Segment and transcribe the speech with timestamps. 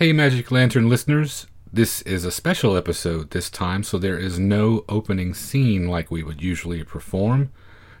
[0.00, 1.46] Hey, Magic Lantern listeners.
[1.70, 6.22] This is a special episode this time, so there is no opening scene like we
[6.22, 7.52] would usually perform.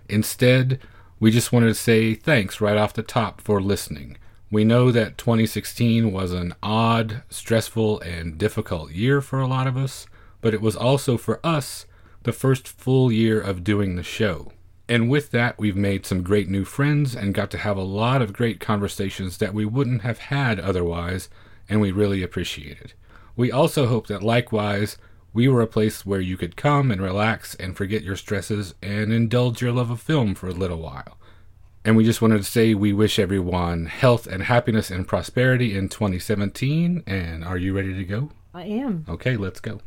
[0.08, 0.80] Instead,
[1.18, 4.16] we just wanted to say thanks right off the top for listening.
[4.50, 9.76] We know that 2016 was an odd, stressful, and difficult year for a lot of
[9.76, 10.06] us,
[10.40, 11.84] but it was also for us
[12.22, 14.52] the first full year of doing the show.
[14.88, 18.22] And with that, we've made some great new friends and got to have a lot
[18.22, 21.28] of great conversations that we wouldn't have had otherwise,
[21.70, 22.94] and we really appreciate it.
[23.36, 24.98] We also hope that likewise,
[25.32, 29.12] we were a place where you could come and relax and forget your stresses and
[29.12, 31.16] indulge your love of film for a little while.
[31.84, 35.88] And we just wanted to say we wish everyone health and happiness and prosperity in
[35.88, 37.04] 2017.
[37.06, 38.32] And are you ready to go?
[38.52, 39.06] I am.
[39.08, 39.80] Okay, let's go.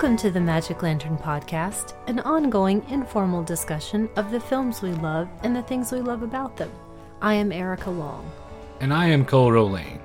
[0.00, 5.28] Welcome to the Magic Lantern Podcast, an ongoing informal discussion of the films we love
[5.42, 6.72] and the things we love about them.
[7.20, 8.32] I am Erica Long.
[8.80, 10.00] And I am Cole Rolane.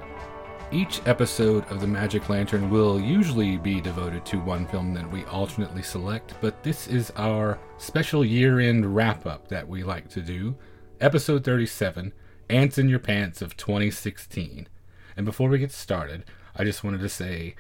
[0.70, 5.24] Each episode of the Magic Lantern will usually be devoted to one film that we
[5.28, 10.22] alternately select, but this is our special year end wrap up that we like to
[10.22, 10.58] do.
[11.00, 12.12] Episode 37
[12.50, 14.68] Ants in Your Pants of 2016.
[15.16, 17.56] And before we get started, I just wanted to say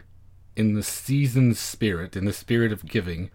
[0.55, 3.29] in the season's spirit, in the spirit of giving,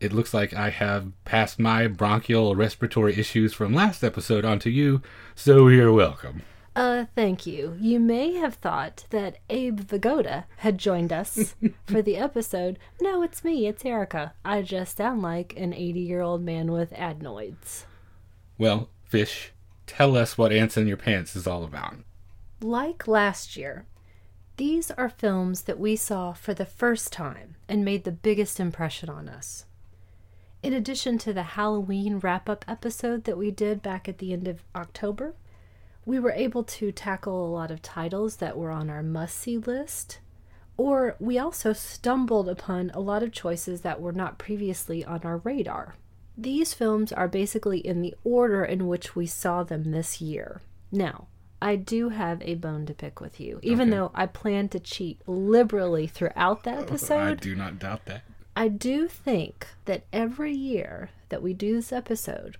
[0.00, 5.00] it looks like I have passed my bronchial respiratory issues from last episode onto you,
[5.34, 6.42] so you're welcome.
[6.76, 7.76] Uh, thank you.
[7.80, 11.54] You may have thought that Abe Vigoda had joined us
[11.86, 12.78] for the episode.
[13.00, 14.34] No, it's me, it's Erica.
[14.44, 17.86] I just sound like an 80 year old man with adenoids.
[18.58, 19.52] Well, Fish,
[19.86, 21.96] tell us what Ants in Your Pants is all about.
[22.60, 23.86] Like last year,
[24.56, 29.08] these are films that we saw for the first time and made the biggest impression
[29.08, 29.64] on us.
[30.62, 34.46] In addition to the Halloween wrap up episode that we did back at the end
[34.46, 35.34] of October,
[36.06, 39.58] we were able to tackle a lot of titles that were on our must see
[39.58, 40.20] list,
[40.76, 45.38] or we also stumbled upon a lot of choices that were not previously on our
[45.38, 45.96] radar.
[46.36, 50.62] These films are basically in the order in which we saw them this year.
[50.90, 51.28] Now,
[51.64, 53.96] I do have a bone to pick with you, even Okay.
[53.96, 57.14] though I plan to cheat liberally throughout that oh, episode.
[57.20, 58.22] I do not doubt that.
[58.54, 62.58] I do think that every year that we do this episode,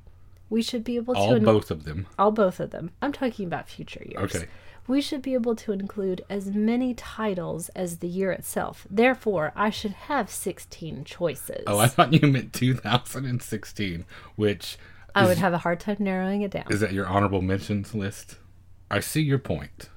[0.48, 2.06] we should be able to All in- both of them.
[2.19, 2.92] all both of them.
[3.03, 4.34] I'm talking about future years.
[4.34, 4.47] Okay.
[4.87, 8.86] We should be able to include as many titles as the year itself.
[8.91, 11.65] Therefore, I should have 16 choices.
[11.66, 14.04] Oh, I thought you meant 2016,
[14.36, 14.78] which
[15.15, 16.65] I is, would have a hard time narrowing it down.
[16.71, 18.36] is that your honorable mentions list?
[18.91, 19.89] I see your point,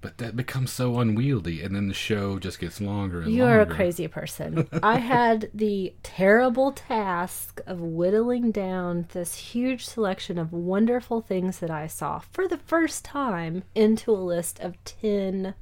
[0.00, 3.30] but that becomes so unwieldy, and then the show just gets longer and longer.
[3.36, 4.68] You are a crazy person.
[4.82, 11.70] I had the terrible task of whittling down this huge selection of wonderful things that
[11.70, 15.54] I saw for the first time into a list of 10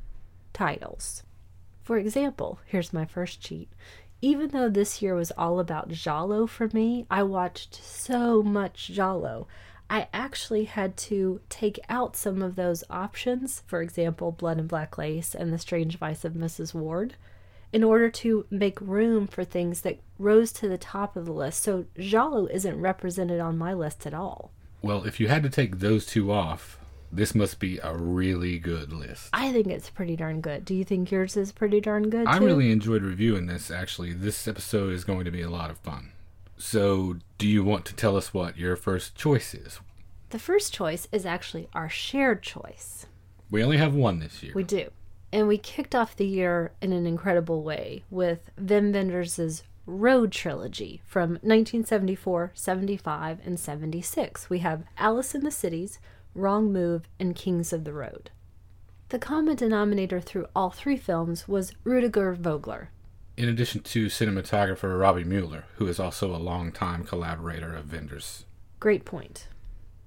[0.53, 1.22] titles.
[1.83, 3.71] For example, here's my first cheat.
[4.22, 9.47] Even though this year was all about giallo for me, I watched so much giallo.
[9.91, 14.97] I actually had to take out some of those options, for example, Blood and Black
[14.99, 16.72] Lace and The Strange Vice of Mrs.
[16.72, 17.12] Wardh,
[17.72, 21.62] in order to make room for things that rose to the top of the list.
[21.62, 24.53] So giallo isn't represented on my list at all.
[24.81, 26.78] Well, if you had to take those two off,
[27.11, 29.31] this must be a really good list.
[29.33, 30.65] I think it's pretty darn good.
[30.65, 32.27] Do you think yours is pretty darn good?
[32.27, 34.12] I really enjoyed reviewing this, actually.
[34.12, 36.11] This episode is going to be a lot of fun.
[36.56, 39.81] So, do you want to tell us what your first choice is?
[40.31, 43.06] The first choice is actually our shared choice.
[43.50, 44.53] We only have one this year.
[44.54, 44.91] We do.
[45.32, 51.03] And we kicked off the year in an incredible way with Wim Wenders' Road trilogy
[51.04, 54.48] from 1974, 75, and 76.
[54.48, 55.98] We have Alice in the Cities,
[56.34, 58.31] Wrong Move, and Kings of the Road.
[59.10, 62.91] The common denominator through all three films was Rudiger Vogler.
[63.37, 68.45] In addition to cinematographer Robby Müller, who is also a longtime collaborator of Wenders.
[68.78, 69.48] Great point.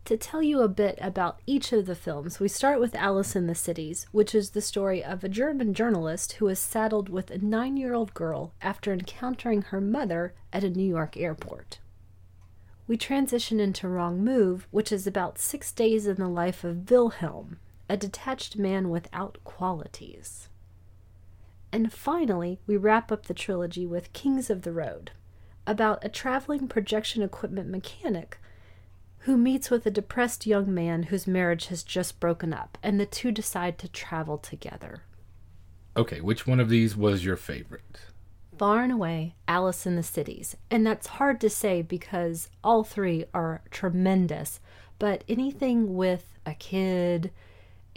[0.05, 3.47] To tell you a bit about each of the films, we start with Alice in
[3.47, 7.37] the Cities, which is the story of a German journalist who is saddled with a
[7.39, 11.79] nine year old girl after encountering her mother at a New York airport.
[12.87, 17.59] We transition into Wrong Move, which is about six days in the life of Wilhelm,
[17.89, 20.46] a detached man without qualities.
[21.71, 25.11] And finally, we wrap up the trilogy with Kings of the Road,
[25.65, 28.39] about a traveling projection equipment mechanic
[29.19, 33.05] who meets with a depressed young man whose marriage has just broken up, and the
[33.05, 35.03] two decide to travel together.
[35.97, 37.99] Okay, which one of these was your favorite?
[38.57, 40.55] far and away Alice in the Cities.
[40.69, 44.59] And that's hard to say because all three are tremendous.
[44.99, 47.31] But anything with a kid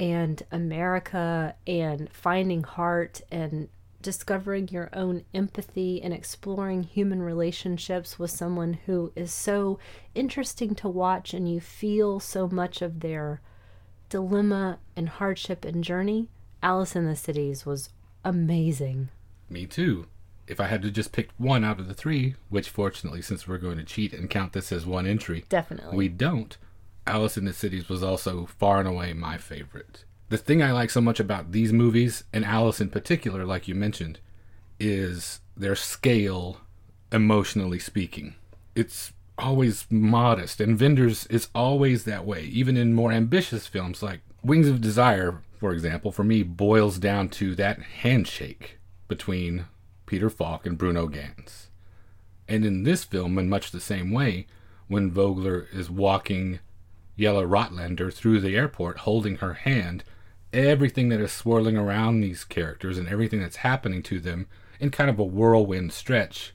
[0.00, 3.68] and America and finding heart and
[4.00, 9.78] discovering your own empathy and exploring human relationships with someone who is so
[10.14, 13.42] interesting to watch and you feel so much of their
[14.08, 16.28] dilemma and hardship and journey,
[16.62, 17.90] Alice in the Cities was
[18.24, 19.10] amazing.
[19.50, 20.06] Me too.
[20.46, 23.58] If I had to just pick one out of the three, which fortunately, since we're
[23.58, 25.96] going to cheat and count this as one entry, Definitely.
[25.96, 26.56] we don't,
[27.06, 30.04] Alice in the Cities was also far and away my favorite.
[30.28, 33.74] The thing I like so much about these movies, and Alice in particular, like you
[33.74, 34.20] mentioned,
[34.78, 36.58] is their scale,
[37.10, 38.34] emotionally speaking.
[38.74, 44.20] It's always modest, and Wenders is always that way, even in more ambitious films like
[44.42, 49.66] Wings of Desire, for example, for me, boils down to that handshake between
[50.06, 51.68] Peter Falk and Bruno Ganz.
[52.48, 54.46] And in this film, in much the same way,
[54.88, 56.60] when Vogler is walking
[57.20, 60.02] Yella Rottländer through the airport holding her hand,
[60.52, 64.46] everything that is swirling around these characters and everything that's happening to them
[64.80, 66.54] in kind of a whirlwind stretch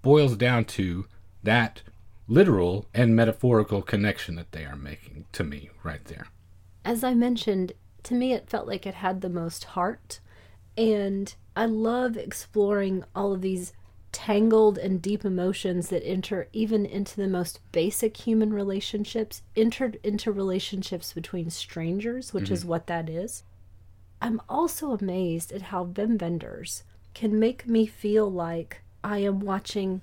[0.00, 1.06] boils down to
[1.42, 1.82] that
[2.28, 6.28] literal and metaphorical connection that they are making to me right there.
[6.84, 7.72] As I mentioned,
[8.04, 10.20] to me it felt like it had the most heart.
[10.78, 13.74] And I love exploring all of these
[14.16, 20.32] tangled and deep emotions that enter even into the most basic human relationships, entered into
[20.32, 22.70] relationships between strangers, which is mm-hmm.
[22.70, 23.42] what that is.
[24.22, 26.82] I'm also amazed at how Wim Wenders
[27.12, 30.00] can make me feel like I am watching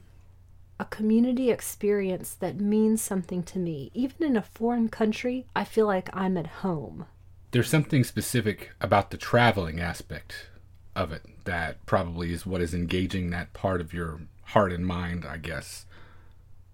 [0.79, 3.89] a community experience that means something to me.
[3.95, 7.07] Even in a foreign country, I feel like I'm at home.
[7.49, 10.49] There's something specific about the traveling aspect
[10.95, 15.25] of it that probably is what is engaging that part of your heart and mind,
[15.25, 15.85] I guess.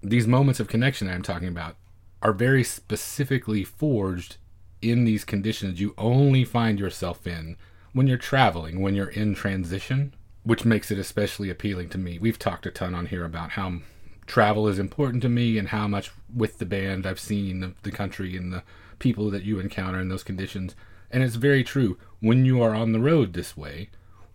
[0.01, 1.75] These moments of connection I'm talking about
[2.21, 4.37] are very specifically forged
[4.81, 7.57] in these conditions you only find yourself in
[7.93, 10.13] when you're traveling, when you're in transition,
[10.43, 12.17] which makes it especially appealing to me.
[12.19, 13.79] We've talked a ton on here about how
[14.25, 17.91] travel is important to me and how much with the band I've seen the, the
[17.91, 18.63] country and the
[18.99, 20.75] people that you encounter in those conditions.
[21.11, 21.97] And it's very true.
[22.19, 23.89] When you are on the road this way,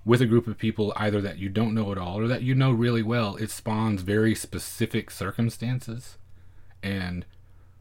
[0.05, 2.55] with a group of people either that you don't know at all or that you
[2.55, 6.19] know really well, it spawns very specific circumstances.
[6.83, 7.25] And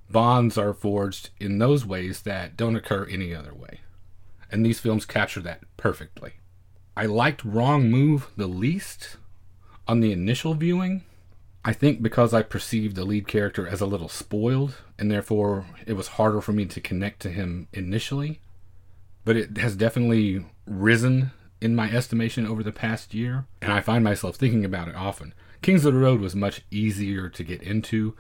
[0.10, 3.82] bonds are forged in those ways that don't occur any other way.
[4.50, 6.34] And these films capture that perfectly.
[6.96, 9.18] I liked Wrong Move the least
[9.88, 11.04] on the initial viewing.
[11.66, 15.94] I think because I perceived the lead character as a little spoiled, and therefore it
[15.94, 18.42] was harder for me to connect to him initially.
[19.26, 21.32] But it has definitely risen
[21.64, 25.34] in my estimation over the past year, and I find myself thinking about it often.
[25.62, 28.16] Kings of the Road was much easier to get into,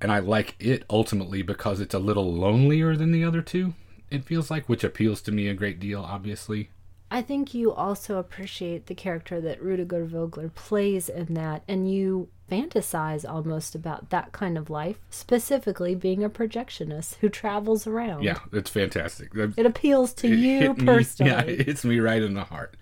[0.00, 3.74] and I like it ultimately because it's a little lonelier than the other two,
[4.10, 6.70] it feels like, which appeals to me a great deal, obviously.
[7.10, 12.28] I think you also appreciate the character that Rudiger Vogler plays in that, and you
[12.50, 18.24] fantasize almost about that kind of life, specifically being a projectionist who travels around.
[18.24, 19.30] Yeah, it's fantastic.
[19.34, 21.32] It appeals to It you hit me- personally.
[21.32, 22.76] yeah, it hits me right in the heart.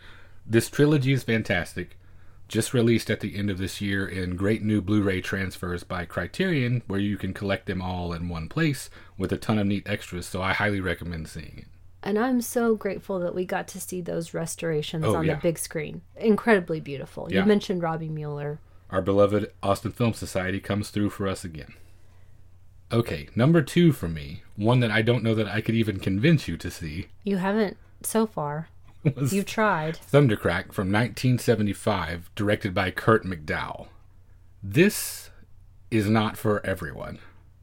[0.44, 1.96] This trilogy is fantastic.
[2.48, 6.04] Just released at the end of this year in great new Blu ray transfers by
[6.04, 8.88] Criterion, where you can collect them all in one place
[9.18, 11.66] with a ton of neat extras, so I highly recommend seeing it.
[12.06, 15.34] And I'm so grateful that we got to see those restorations Oh, on yeah.
[15.34, 16.02] the big screen.
[16.16, 17.26] Incredibly beautiful.
[17.28, 17.40] Yeah.
[17.40, 18.58] You mentioned Robby Müller.
[18.90, 21.74] Our beloved Austin Film Society comes through for us again.
[22.92, 26.46] Okay, number two for me, one that I don't know that I could even convince
[26.46, 28.68] you to see, You haven't so far.
[29.02, 29.96] You've tried.
[29.98, 33.88] Thundercrack from 1975, directed by Curt McDowell.
[34.62, 35.30] This
[35.90, 37.18] is not for everyone.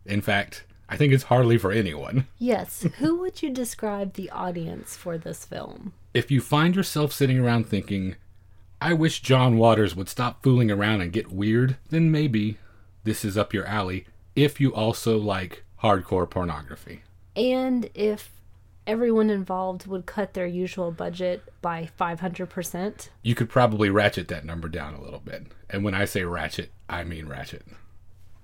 [0.05, 2.27] In fact, I think it's hardly for anyone.
[2.37, 2.83] Yes.
[2.99, 5.93] Who would you describe the audience for this film?
[6.13, 8.15] If you find yourself sitting around thinking,
[8.79, 12.59] I wish John Waters would stop fooling around and get weird, then maybe
[13.05, 17.01] this is up your alley if you also like hardcore pornography.
[17.35, 18.29] And if
[18.85, 24.69] everyone involved would cut their usual budget by 500%, You could probably ratchet that number
[24.69, 25.47] down a little bit.
[25.71, 27.65] And when I say ratchet, I mean ratchet.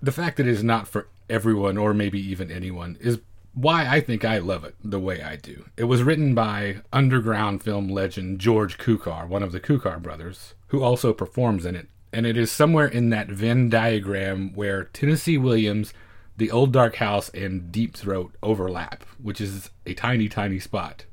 [0.02, 3.20] The fact that it is not for everyone or maybe even anyone is
[3.54, 5.66] why I think I love it the way I do.
[5.76, 10.82] It was written by underground film legend George Kuchar, one of the Kuchar brothers, who
[10.84, 11.88] also performs in it.
[12.14, 15.94] And it is somewhere in that Venn diagram where Tennessee Williams,
[16.38, 21.06] The Old Dark House, and Deep Throat overlap, which is a tiny, tiny spot.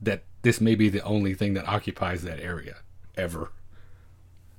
[0.00, 2.76] That this may be the only thing that occupies that area
[3.16, 3.50] ever.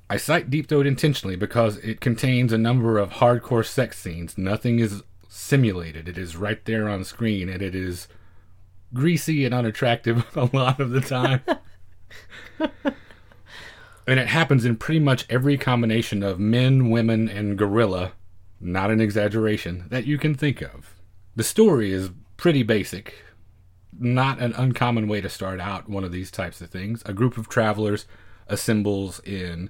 [0.10, 4.38] I cite Deep Throat intentionally because it contains a number of hardcore sex scenes.
[4.38, 6.08] Nothing is simulated.
[6.08, 8.08] It is right there on screen, and it is
[8.92, 11.42] greasy and unattractive a lot of the time.
[14.08, 18.14] and it happens in pretty much every combination of men, women, and gorilla,
[18.60, 20.96] not an exaggeration, that you can think of.
[21.36, 23.14] The story is pretty basic.
[23.98, 27.04] Not an uncommon way to start out one of these types of things.
[27.06, 28.08] A group of travelers
[28.48, 29.70] assembles in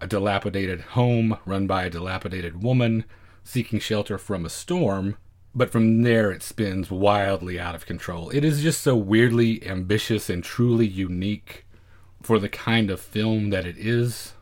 [0.00, 3.04] a dilapidated home run by a dilapidated woman
[3.44, 5.16] seeking shelter from a storm,
[5.54, 8.28] but from there it spins wildly out of control.
[8.30, 11.64] It is just so weirdly ambitious and truly unique
[12.22, 14.34] for the kind of film that it is.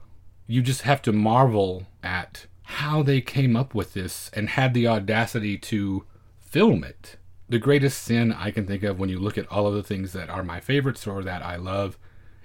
[0.47, 4.89] You just have to marvel at how they came up with this and had the
[4.89, 6.05] audacity to
[6.41, 7.17] film it.
[7.49, 10.15] The greatest sin I can think of when you look at all of the things
[10.15, 11.99] that are my favorites or that I love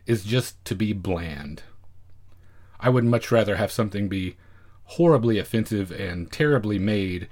[0.05, 1.63] is just to be bland.
[2.79, 4.35] I would much rather have something be
[4.83, 7.27] horribly offensive and terribly made,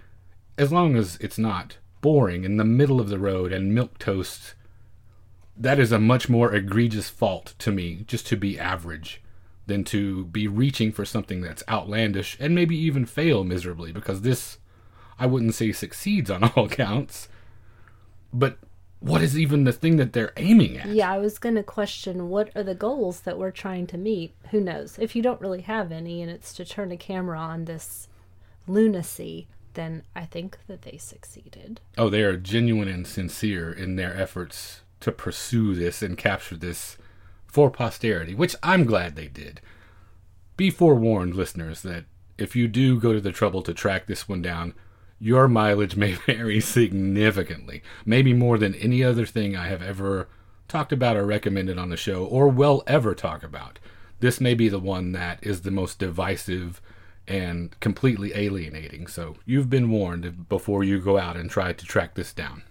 [0.58, 4.54] as long as it's not boring in the middle of the road and milk toast.
[5.56, 9.24] That is a much more egregious fault to me, just to be average,
[9.66, 14.60] than to be reaching for something that's outlandish and maybe even fail miserably, because this,
[15.18, 17.27] I wouldn't say succeeds on all counts,
[18.32, 18.60] but
[19.00, 20.88] what is even the thing that they're aiming at?
[20.88, 24.34] Yeah, I was going to question what are the goals that we're trying to meet.
[24.51, 24.98] Who knows?
[25.00, 28.08] If you don't really have any and it's to turn a camera on this
[28.68, 31.80] lunacy, then I think that they succeeded.
[31.98, 36.98] Oh, they are genuine and sincere in their efforts to pursue this and capture this
[37.46, 39.62] for posterity, which I'm glad they did.
[40.58, 42.06] Be forewarned, listeners, that
[42.38, 44.74] if you do go to the trouble to track this one down,
[45.19, 50.27] your mileage may vary significantly, maybe more than any other thing I have ever
[50.67, 53.79] talked about or recommended on the show, or will ever talk about.
[54.19, 56.81] This may be the one that is the most divisive
[57.27, 62.15] and completely alienating, so you've been warned before you go out and try to track
[62.15, 62.63] this down.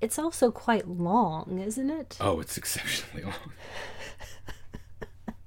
[0.00, 2.16] It's also quite long, isn't it?
[2.20, 3.24] Oh, it's exceptionally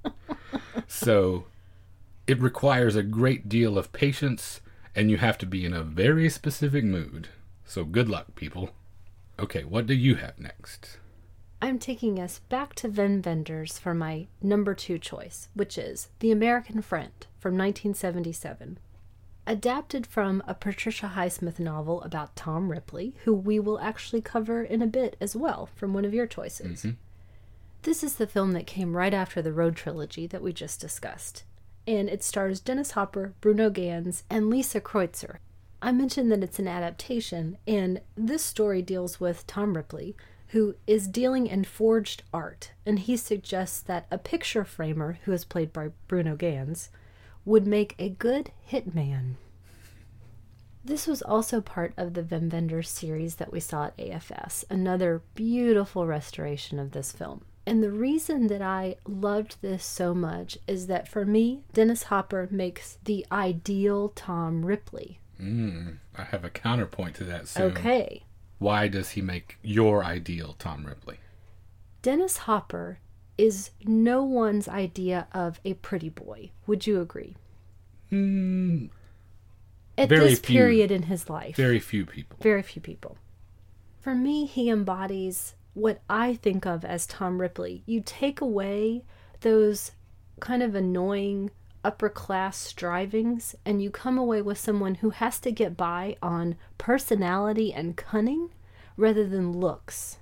[0.04, 0.14] long.
[0.88, 1.44] so,
[2.26, 4.60] it requires a great deal of patience
[4.96, 7.28] and you have to be in a very specific mood.
[7.66, 8.70] So good luck, people.
[9.38, 10.98] Okay, what do you have next?
[11.60, 16.30] I'm taking us back to Wim Wenders for my number two choice, which is The
[16.30, 18.78] American Friend from 1977.
[19.46, 24.80] Adapted from a Patricia Highsmith novel about Tom Ripley, who we will actually cover in
[24.80, 26.80] a bit as well from one of your choices.
[26.80, 26.96] Mm-hmm.
[27.82, 31.44] This is the film that came right after the Road trilogy that we just discussed
[31.86, 35.36] and it stars Dennis Hopper, Bruno Ganz, and Lisa Kreuzer.
[35.80, 40.16] I mentioned that it's an adaptation, and this story deals with Tom Ripley,
[40.48, 45.44] who is dealing in forged art, and he suggests that a picture framer, who is
[45.44, 46.90] played by Bruno Ganz,
[47.44, 49.34] would make a good hitman.
[50.84, 55.22] This was also part of the Wim Wenders series that we saw at AFS, another
[55.34, 57.44] beautiful restoration of this film.
[57.66, 62.46] And the reason that I loved this so much is that for me, Dennis Hopper
[62.50, 65.18] makes the ideal Tom Ripley.
[65.40, 67.72] Mm, I have a counterpoint to that soon.
[67.72, 68.22] Okay.
[68.58, 71.18] Why does he make your ideal Tom Ripley?
[72.02, 73.00] Dennis Hopper
[73.36, 76.52] is no one's idea of a pretty boy.
[76.66, 77.36] Would you agree?
[78.12, 78.90] Mm,
[79.98, 81.56] At this few, period in his life.
[81.56, 82.38] Very few people.
[82.40, 83.18] Very few people.
[84.00, 87.82] For me, he embodies what I think of as Tom Ripley.
[87.84, 89.04] You take away
[89.42, 89.92] those
[90.40, 91.50] kind of annoying
[91.84, 96.56] upper class strivings and you come away with someone who has to get by on
[96.78, 98.48] personality and cunning
[98.96, 100.16] rather than looks.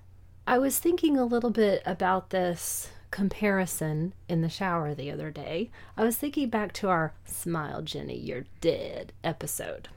[0.45, 5.71] I was thinking a little bit about this comparison in the shower the other day.
[5.97, 9.89] I was thinking back to our Smile Jenny, You're Dead episode.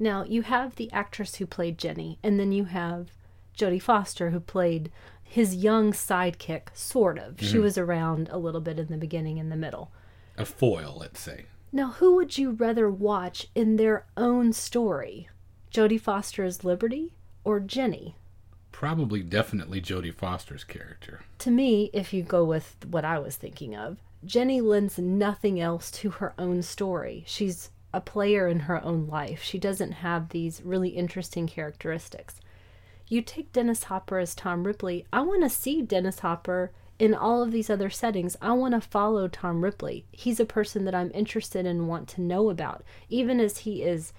[0.00, 3.12] Now, you have the actress who played Jenny, and then you have
[3.56, 4.90] Jodie Foster, who played
[5.22, 7.36] his young sidekick, sort of.
[7.36, 7.46] Mm-hmm.
[7.46, 9.90] She was around a little bit in the beginning and the middle.
[10.36, 11.46] A foil, let's say.
[11.72, 15.28] Now, who would you rather watch in their own story?
[15.72, 17.12] Jodie Foster's Liberty
[17.44, 18.14] or Jenny?
[18.72, 21.20] Probably, definitely Jodie Foster's character.
[21.38, 25.90] To me, if you go with what I was thinking of, Jenny lends nothing else
[25.92, 27.24] to her own story.
[27.26, 29.42] She's a player in her own life.
[29.42, 32.36] She doesn't have these really interesting characteristics
[33.12, 37.42] you take Dennis Hopper as Tom Ripley, I want to see Dennis Hopper in all
[37.42, 38.36] of these other settings.
[38.40, 40.06] I want to follow Tom Ripley.
[40.12, 43.82] He's a person that I'm interested in and want to know about, even as he
[43.82, 44.14] is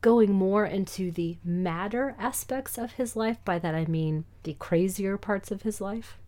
[0.00, 3.38] going more into the madder aspects of his life.
[3.44, 6.18] By that I mean the crazier parts of his life.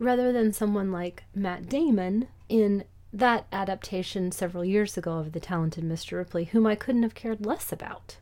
[0.00, 5.84] Rather than someone like Matt Damon in that adaptation several years ago of The Talented
[5.84, 6.18] Mr.
[6.18, 8.16] Ripley, whom I couldn't have cared less about.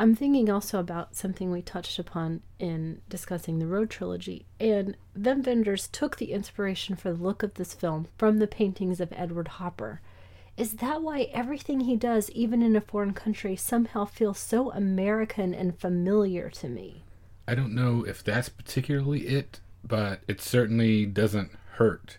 [0.00, 5.44] I'm thinking also about something we touched upon in discussing the Road trilogy, and Wim
[5.44, 9.48] Wenders took the inspiration for the look of this film from the paintings of Edward
[9.48, 10.00] Hopper.
[10.56, 15.52] Is that why everything he does, even in a foreign country, somehow feels so American
[15.52, 17.02] and familiar to me?
[17.48, 22.18] I don't know if that's particularly it, but it certainly doesn't hurt.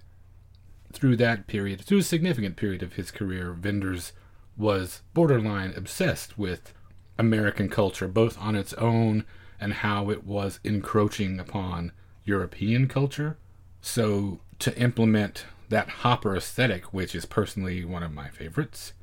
[0.92, 4.12] Through that period, through a significant period of his career, Wenders
[4.58, 6.74] was borderline obsessed with
[7.20, 9.26] American culture, both on its own
[9.60, 11.92] and how it was encroaching upon
[12.24, 13.38] European culture.
[13.82, 18.94] So, to implement that Hopper aesthetic, which is personally one of my favorites,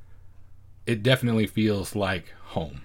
[0.85, 2.81] it definitely feels like home.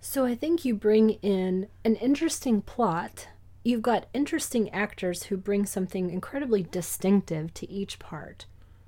[0.00, 3.28] So I think you bring in an interesting plot.
[3.64, 8.46] You've got interesting actors who bring something incredibly distinctive to each part.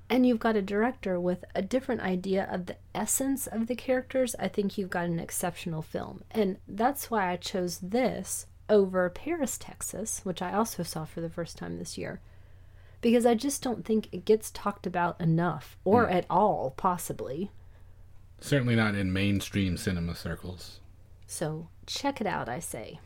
[0.09, 4.35] And you've got a director with a different idea of the essence of the characters.
[4.39, 6.23] I think you've got an exceptional film.
[6.31, 11.29] And that's why I chose this over Paris, Texas, which I also saw for the
[11.29, 12.21] first time this year.
[13.01, 16.13] Because I just don't think it gets talked about enough, or Mm.
[16.13, 17.51] at all, possibly.
[18.41, 20.79] Certainly not in mainstream cinema circles.
[21.27, 22.99] So check it out, I say.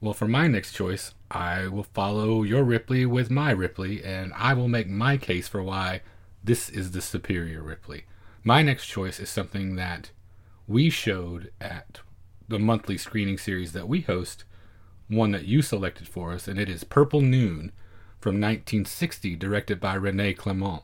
[0.00, 4.52] Well, for my next choice, I will follow your Ripley with my Ripley, and I
[4.54, 6.02] will make my case for why
[6.44, 8.04] this is the superior Ripley.
[8.44, 10.10] My next choice is something that
[10.66, 12.00] we showed at
[12.48, 14.44] the monthly screening series that we host,
[15.08, 17.72] one that you selected for us, and it is Purple Noon
[18.18, 20.82] from 1960, directed by Rene Clement.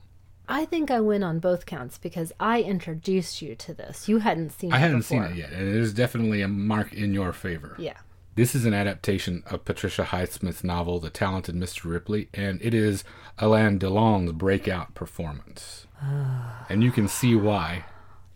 [0.48, 4.08] I think I win on both counts because I introduced you to this.
[4.08, 5.24] You hadn't seen it I hadn't before.
[5.26, 7.76] seen it yet, and it is definitely a mark in your favor.
[7.78, 7.98] Yeah.
[8.38, 11.90] This is an adaptation of Patricia Highsmith's novel, The Talented Mr.
[11.90, 13.02] Ripley, and it is
[13.36, 15.88] Alain Delon's breakout performance.
[16.00, 16.64] Ah.
[16.68, 17.84] and you can see why.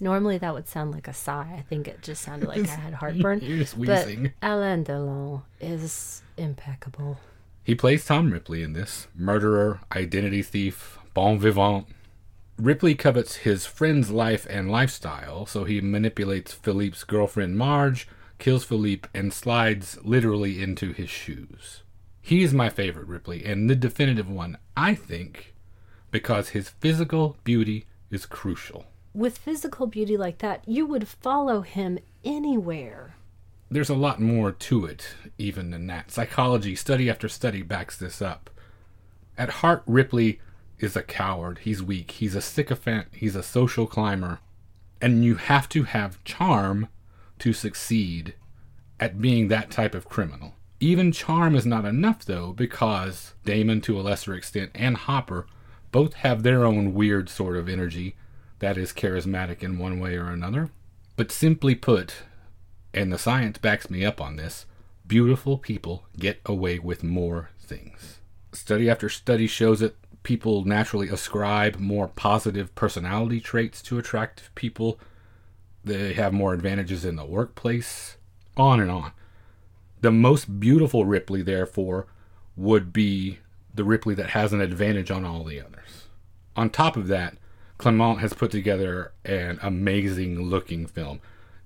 [0.00, 1.54] Normally that would sound like a sigh.
[1.56, 3.38] I think it just sounded like I had heartburn.
[3.42, 4.08] You're just but.
[4.42, 7.20] Alain Delon is impeccable.
[7.62, 11.86] He plays Tom Ripley in this murderer, identity thief, bon vivant.
[12.58, 18.08] Ripley covets his friend's life and lifestyle, so he manipulates Philippe's girlfriend Marge,
[18.42, 21.84] kills Philippe, and slides literally into his shoes.
[22.20, 25.54] He is my favorite Ripley, and the definitive one, I think,
[26.10, 28.86] because his physical beauty is crucial.
[29.14, 33.14] With physical beauty like that, you would follow him anywhere.
[33.70, 36.10] There's a lot more to it, even than that.
[36.10, 38.50] Psychology, study after study, backs this up.
[39.38, 40.40] At heart, Ripley
[40.80, 41.60] is a coward.
[41.62, 42.10] He's weak.
[42.10, 43.06] He's a sycophant.
[43.12, 44.40] He's a social climber.
[45.00, 46.88] And you have to have charm
[47.42, 48.34] to succeed
[49.00, 50.54] at being that type of criminal.
[50.78, 55.46] Even charm is not enough, though, because Damon, to a lesser extent, and Hopper
[55.90, 58.14] both have their own weird sort of energy
[58.60, 60.70] that is charismatic in one way or another.
[61.16, 62.14] But simply put,
[62.94, 64.66] and the science backs me up on this,
[65.04, 68.20] beautiful people get away with more things.
[68.52, 75.00] Study after study shows that people naturally ascribe more positive personality traits to attractive people.
[75.84, 78.16] They have more advantages in the workplace,
[78.56, 79.12] on and on.
[80.00, 82.06] The most beautiful Ripley, therefore,
[82.56, 83.38] would be
[83.74, 86.04] the Ripley that has an advantage on all the others.
[86.56, 87.36] On top of that,
[87.78, 91.20] Clement has put together an amazing looking film.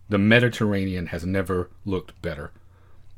[0.09, 2.53] The Mediterranean has never looked better.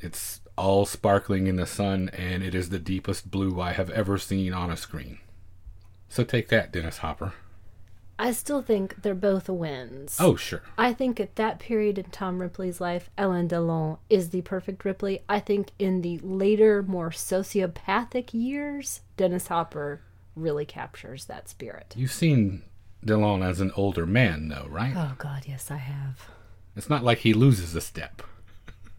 [0.00, 4.18] It's all sparkling in the sun, and it is the deepest blue I have ever
[4.18, 5.18] seen on a screen.
[6.08, 7.34] So take that, Dennis Hopper.
[8.18, 10.16] I still think they're both wins.
[10.18, 10.62] Oh, sure.
[10.76, 15.22] I think at that period in Tom Ripley's life, Alain Delon is the perfect Ripley.
[15.28, 20.02] I think in the later, more sociopathic years, Dennis Hopper
[20.34, 21.94] really captures that spirit.
[21.96, 22.62] You've seen
[23.04, 24.94] Delon as an older man, though, right?
[24.96, 26.28] Oh, God, yes, I have.
[26.74, 28.22] It's not like he loses a step.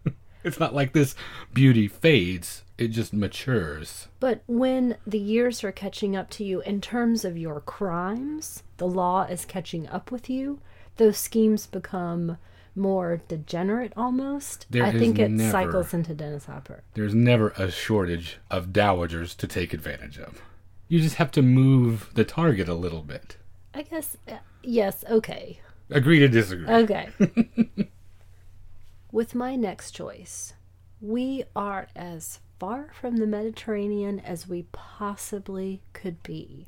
[0.43, 1.15] it's not like this
[1.53, 4.07] beauty fades, it just matures.
[4.21, 8.87] But when the years are catching up to you in terms of your crimes, the
[8.87, 10.59] law is catching up with you,
[10.95, 12.37] those schemes become
[12.75, 14.65] more degenerate almost.
[14.69, 16.83] There I think it never- cycles into Dennis Hopper.
[16.93, 20.41] There's never a shortage of dowagers to take advantage of.
[20.87, 23.35] You just have to move the target a little bit.
[23.73, 25.59] I guess, uh, yes, okay.
[25.89, 26.67] Agree to disagree.
[26.67, 27.09] Okay.
[29.11, 30.53] With my next choice,
[31.01, 36.67] we are as far from the Mediterranean as we possibly could be.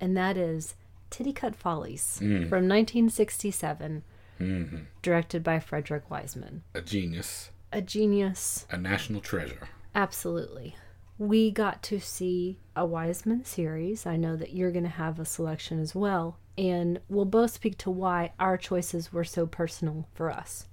[0.00, 0.74] And that is
[1.10, 2.48] Titicut Follies mm.
[2.48, 4.02] from 1967,
[4.40, 4.76] mm-hmm.
[5.02, 6.62] directed by Frederick Wiseman.
[6.74, 9.68] a genius, A genius, a national treasure.
[9.94, 10.76] absolutely.
[11.16, 14.04] We got to see a Wiseman series.
[14.04, 16.38] I know that you're going to have a selection as well.
[16.56, 20.66] and we'll both speak to why our choices were so personal for us.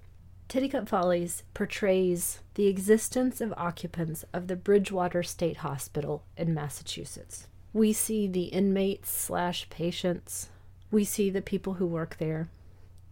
[0.51, 7.47] Titicut Follies portrays the existence of occupants of the Bridgewater State Hospital in Massachusetts.
[7.71, 10.49] We see the inmates slash patients.
[10.91, 12.49] We see the people who work there.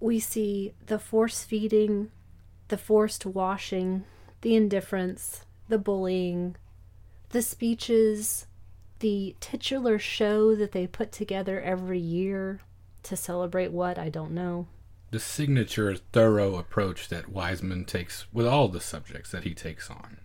[0.02, 2.12] We see the force feeding,
[2.68, 4.04] the forced washing,
[4.42, 6.58] the indifference, the bullying,
[7.30, 8.48] the speeches,
[9.00, 12.60] the titular show that they put together every year
[13.04, 14.68] to celebrate what I don't know.
[15.12, 20.20] The signature thorough approach that Wiseman takes with all the subjects that he takes on.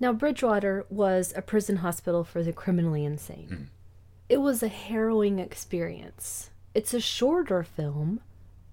[0.00, 3.48] Now, Bridgewater was a prison hospital for the criminally insane.
[3.50, 3.64] Mm-hmm.
[4.28, 6.50] It was a harrowing experience.
[6.74, 8.20] It's a shorter film.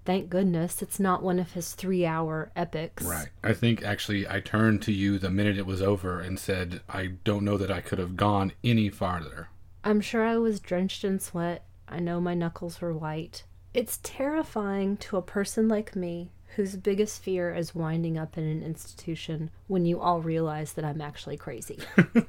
[0.03, 3.03] Thank goodness it's not one of his three hour epics.
[3.03, 3.29] Right.
[3.43, 7.13] I think actually I turned to you the minute it was over and said, I
[7.23, 9.49] don't know that I could have gone any farther.
[9.83, 11.65] I'm sure I was drenched in sweat.
[11.87, 13.43] I know my knuckles were white.
[13.75, 18.63] It's terrifying to a person like me whose biggest fear is winding up in an
[18.63, 21.79] institution when you all realize that I'm actually crazy.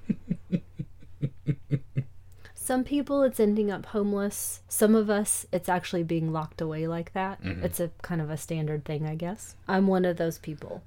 [2.56, 4.62] Some people, it's ending up homeless.
[4.66, 7.40] Some of us, it's actually being locked away like that.
[7.40, 7.64] Mm-hmm.
[7.64, 9.54] It's a kind of a standard thing, I guess.
[9.68, 10.82] I'm one of those people.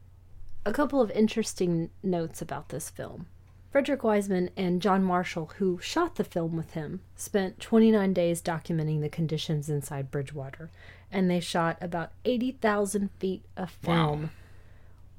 [0.65, 3.27] A couple of interesting notes about this film.
[3.71, 9.01] Frederick Wiseman and John Marshall, who shot the film with him, spent 29 days documenting
[9.01, 10.71] the conditions inside Bridgewater,
[11.11, 14.29] and they shot about 80,000 feet of film, Wow.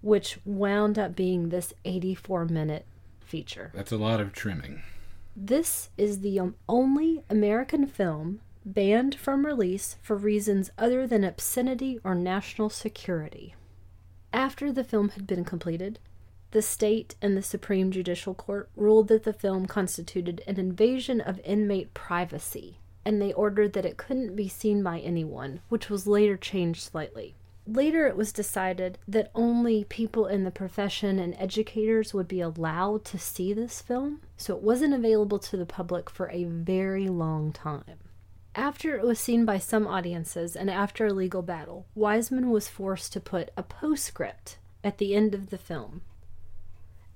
[0.02, 2.86] which wound up being this 84 minute
[3.20, 3.70] feature.
[3.72, 4.82] That's a lot of trimming.
[5.36, 12.00] This is the um, only American film banned from release for reasons other than obscenity
[12.02, 13.54] or national security.
[14.32, 16.00] After the film had been completed,
[16.52, 21.40] the state and the Supreme Judicial Court ruled that the film constituted an invasion of
[21.44, 26.36] inmate privacy, and they ordered that it couldn't be seen by anyone, which was later
[26.36, 27.36] changed slightly.
[27.66, 33.04] Later, it was decided that only people in the profession and educators would be allowed
[33.04, 37.52] to see this film, so it wasn't available to the public for a very long
[37.52, 37.98] time.
[38.56, 43.12] After it was seen by some audiences and after a legal battle, Wiseman was forced
[43.12, 46.00] to put a postscript at the end of the film.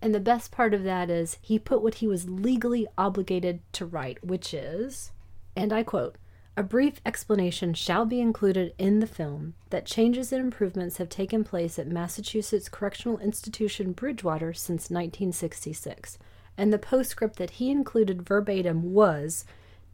[0.04, 3.86] And the best part of that is he put what he was legally obligated to
[3.86, 5.12] write, which is,
[5.56, 6.16] and I quote,
[6.58, 11.42] a brief explanation shall be included in the film that changes and improvements have taken
[11.42, 16.18] place at Massachusetts Correctional Institution Bridgewater since 1966.
[16.58, 19.46] And the postscript that he included verbatim was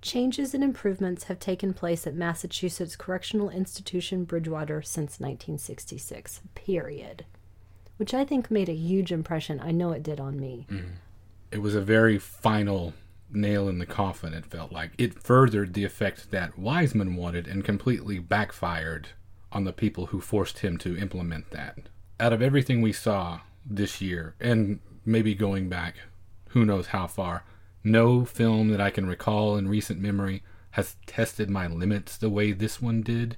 [0.03, 6.41] Changes and improvements have taken place at Massachusetts Correctional Institution Bridgewater since 1966.
[6.57, 7.27] Period.
[8.01, 9.61] Which I think made a huge impression.
[9.61, 10.65] I know it did on me.
[10.71, 10.93] Mm.
[11.51, 12.95] It was a very final
[13.31, 14.93] nail in the coffin, it felt like.
[14.97, 19.09] It furthered the effect that Wiseman wanted and completely backfired
[19.53, 21.77] on the people who forced him to implement that.
[22.19, 25.97] Out of everything we saw this year, and maybe going back
[26.49, 27.45] who knows how far,
[27.85, 32.53] no film that I can recall in recent memory has tested my limits the way
[32.53, 33.37] this one did.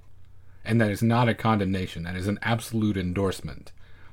[0.65, 3.73] And that is not a condemnation, that is an absolute endorsement.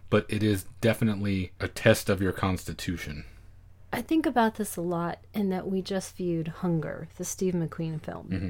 [0.10, 3.26] But it is definitely a test of your constitution.
[3.92, 8.02] I think about this a lot in that we just viewed Hunger, the Steve McQueen
[8.02, 8.28] film.
[8.30, 8.50] Mm-hmm.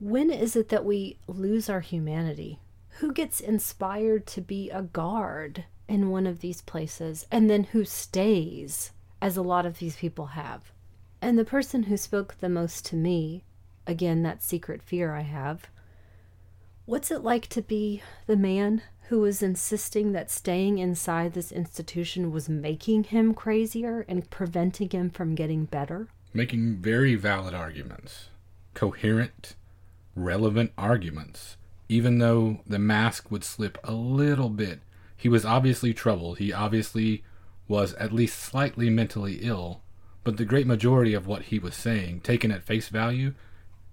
[0.00, 2.58] When is it that we lose our humanity?
[2.98, 7.84] Who gets inspired to be a guard in one of these places and then who
[7.84, 10.72] stays, as a lot of these people have?
[11.20, 13.44] And the person who spoke the most to me,
[13.86, 15.68] again, that secret fear I have,
[16.84, 22.32] what's it like to be the man who was insisting that staying inside this institution
[22.32, 26.08] was making him crazier and preventing him from getting better?
[26.32, 28.30] making very valid arguments,
[28.72, 29.54] coherent,
[30.16, 31.58] relevant arguments.
[31.90, 34.80] Even though the mask would slip a little bit,
[35.14, 36.38] he was obviously troubled.
[36.38, 37.22] He obviously
[37.68, 39.82] was at least slightly mentally ill,
[40.24, 43.34] but the great majority of what he was saying, taken at face value,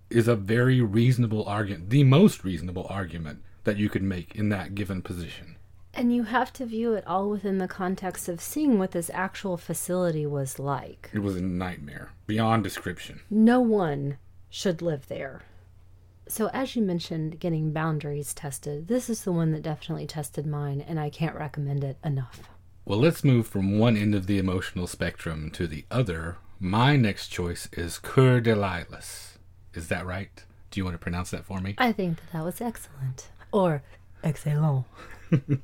[0.10, 4.76] is a very reasonable argument, the most reasonable argument that you could make in that
[4.76, 5.56] given position.
[5.94, 9.58] And you have to view it all within the context of seeing what this actual
[9.58, 11.10] facility was like.
[11.14, 13.22] It was a nightmare, beyond description.
[13.30, 14.18] No one
[14.50, 15.42] should live there.
[16.28, 20.80] So, as you mentioned, getting boundaries tested, this is the one that definitely tested mine,
[20.80, 22.42] and I can't recommend it enough.
[22.86, 26.38] Well, let's move from one end of the emotional spectrum to the other.
[26.60, 29.38] My next choice is Coeur de Lilas.
[29.74, 30.44] Is that right?
[30.70, 31.74] Do you want to pronounce that for me?
[31.80, 33.30] I think that that was excellent.
[33.52, 33.84] Or
[34.24, 34.86] excellent.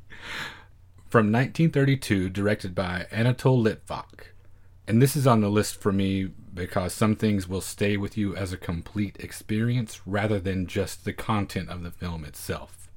[1.08, 4.32] From 1932, directed by Anatole Litvak.
[4.88, 8.36] And this is on the list for me because some things will stay with you
[8.36, 12.88] as a complete experience rather than just the content of the film itself.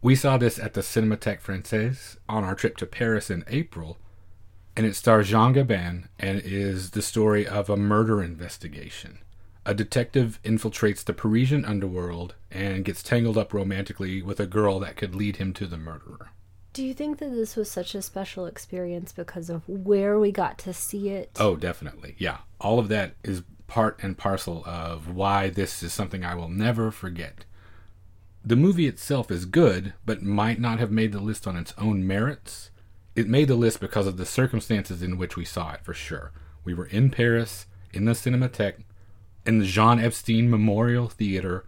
[0.00, 3.98] We saw this at the Cinémathèque Française on our trip to Paris in April,
[4.76, 9.18] and it stars Jean Gabin and is the story of a murder investigation.
[9.66, 14.96] A detective infiltrates the Parisian underworld and gets tangled up romantically with a girl that
[14.96, 16.30] could lead him to the murderer.
[16.72, 20.58] Do you think that this was such a special experience because of where we got
[20.58, 21.30] to see it?
[21.38, 22.14] Oh, definitely.
[22.18, 22.38] Yeah.
[22.60, 26.90] All of that is part and parcel of why this is something I will never
[26.90, 27.44] forget.
[28.44, 32.06] The movie itself is good, but might not have made the list on its own
[32.06, 32.70] merits.
[33.14, 36.32] It made the list because of the circumstances in which we saw it, for sure.
[36.64, 38.84] We were in Paris, in the Cinematheque,
[39.48, 41.64] in the Jean Epstein Memorial Theater,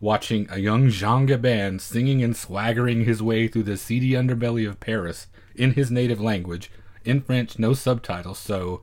[0.00, 4.80] watching a young Jean Gabin singing and swaggering his way through the seedy underbelly of
[4.80, 6.70] Paris in his native language,
[7.06, 8.82] in French, no subtitles, so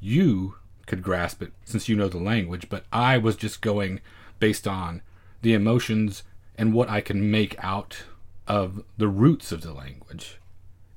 [0.00, 0.54] you
[0.86, 4.00] could grasp it since you know the language, but I was just going
[4.38, 5.02] based on
[5.42, 6.22] the emotions
[6.56, 8.04] and what I can make out
[8.48, 10.38] of the roots of the language.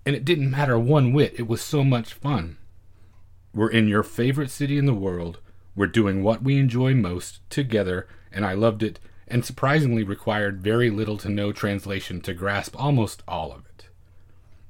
[0.05, 2.57] And it didn't matter one whit, it was so much fun.
[3.53, 5.39] We're in your favorite city in the world.
[5.79, 10.89] We're doing what we enjoy most together, and I loved it and surprisingly required very
[10.89, 13.87] little to no translation to grasp almost all of it.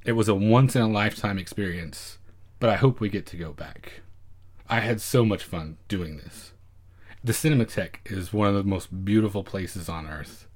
[0.05, 2.19] It was a once in a lifetime experience,
[2.59, 4.01] but I hope we get to go back.
[4.69, 6.51] I had so much fun doing this.
[7.23, 10.47] The Cinematheque is one of the most beautiful places on earth,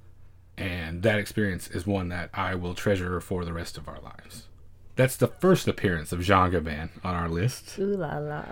[0.55, 4.49] and that experience is one that I will treasure for the rest of our lives.
[4.95, 7.77] That's the first appearance of Jean Gabin on our list.
[7.79, 8.43] Ooh la la.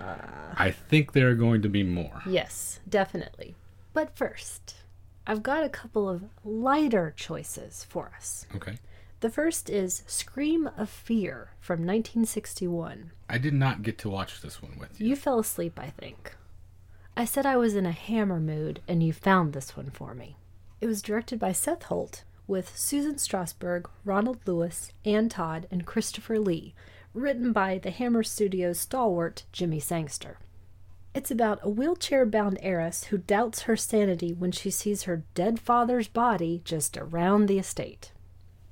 [0.56, 2.22] I think there are going to be more.
[2.26, 3.54] Yes, definitely.
[3.92, 4.76] But first,
[5.26, 8.46] I've got a couple of lighter choices for us.
[8.56, 8.78] Okay.
[9.20, 13.12] The first is Scream of Fear from 1961.
[13.28, 15.08] I did not get to watch this one with you.
[15.08, 16.34] You fell asleep, I think.
[17.16, 20.36] I said I was in a hammer mood, and you found this one for me.
[20.80, 26.38] It was directed by Seth Holt, with Susan Strasberg, Ronald Lewis, Ann Todd, and Christopher
[26.38, 26.74] Lee,
[27.14, 30.36] written by the Hammer Studios stalwart Jimmy Sangster.
[31.14, 35.60] It's about a wheelchair bound heiress who doubts her sanity when she sees her dead
[35.60, 38.12] father's body just around the estate.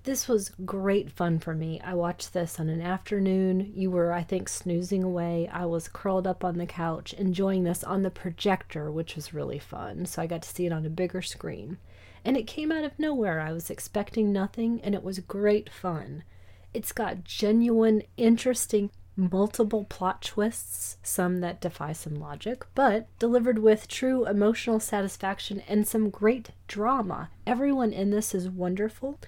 [0.03, 1.81] This was great fun for me.
[1.83, 3.73] I watched this on an afternoon.
[3.75, 5.49] You were, I think, snoozing away.
[5.51, 9.59] I was curled up on the couch enjoying this on the projector, which was really
[9.59, 10.05] fun.
[10.05, 11.79] So I got to see it on a bigger screen.
[12.25, 13.41] And it came out of nowhere.
[13.41, 16.25] I was expecting nothing, and it was great fun.
[16.73, 23.89] It's got genuine, interesting multiple plot twists, some that defy some logic, but delivered with
[23.89, 27.31] true emotional satisfaction and some great drama.
[27.47, 29.19] Everyone in this is wonderful.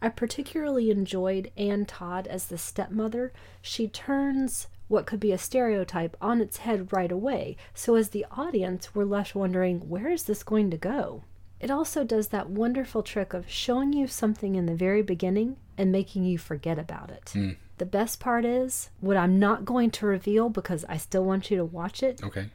[0.00, 3.32] I particularly enjoyed Ann Todd as the stepmother.
[3.60, 8.26] She turns what could be a stereotype on its head right away, so as the
[8.30, 11.22] audience, we're left wondering where is this going to go?
[11.62, 15.92] It also does that wonderful trick of showing you something in the very beginning and
[15.92, 17.32] making you forget about it.
[17.34, 17.56] Mm.
[17.78, 21.56] The best part is what I'm not going to reveal because I still want you
[21.58, 22.20] to watch it.
[22.22, 22.46] Okay.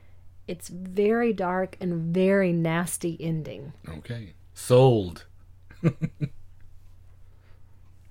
[0.45, 3.71] It's very dark and very nasty ending.
[3.87, 4.33] Okay.
[4.53, 5.23] Sold.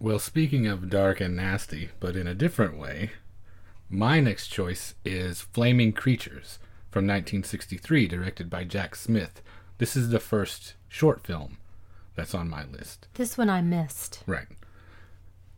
[0.00, 3.10] well, speaking of dark and nasty, but in a different way,
[3.90, 6.58] my next choice is Flaming Creatures
[6.90, 9.42] from 1963, directed by Jack Smith.
[9.78, 11.58] This is the first short film
[12.14, 13.08] that's on my list.
[13.14, 14.22] This one I missed.
[14.26, 14.46] Right.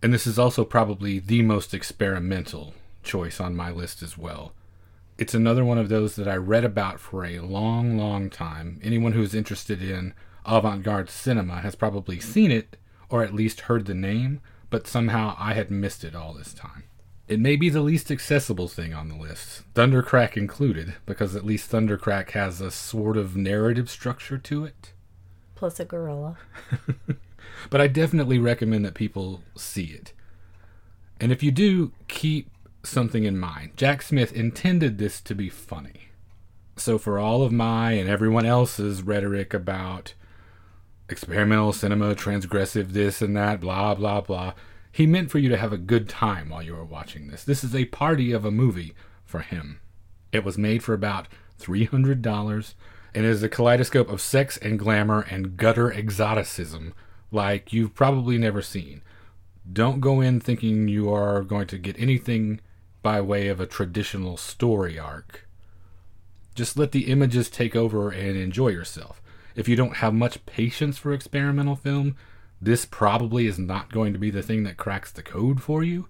[0.02, 4.52] And this is also probably the most experimental choice on my list as well.
[5.16, 8.80] It's another one of those that I read about for a long, long time.
[8.82, 10.14] Anyone who's interested in
[10.44, 12.76] avant garde cinema has probably seen it
[13.10, 16.84] or at least heard the name, but somehow I had missed it all this time.
[17.26, 21.70] It may be the least accessible thing on the list, Thundercrack included, because at least
[21.70, 24.92] Thundercrack has a sort of narrative structure to it.
[25.58, 26.38] Plus a gorilla.
[27.70, 30.12] but I definitely recommend that people see it.
[31.20, 32.48] And if you do, keep
[32.84, 33.72] something in mind.
[33.74, 36.10] Jack Smith intended this to be funny.
[36.76, 40.14] So, for all of my and everyone else's rhetoric about
[41.08, 44.52] experimental cinema, transgressive this and that, blah, blah, blah,
[44.92, 47.42] he meant for you to have a good time while you were watching this.
[47.42, 48.94] This is a party of a movie
[49.24, 49.80] for him.
[50.30, 51.26] It was made for about
[51.60, 52.74] $300
[53.14, 56.94] and is a kaleidoscope of sex and glamour and gutter exoticism
[57.30, 59.02] like you've probably never seen.
[59.70, 62.60] Don't go in thinking you are going to get anything
[63.02, 65.46] by way of a traditional story arc.
[66.54, 69.22] Just let the images take over and enjoy yourself.
[69.54, 72.16] If you don't have much patience for experimental film,
[72.60, 76.08] this probably is not going to be the thing that cracks the code for you.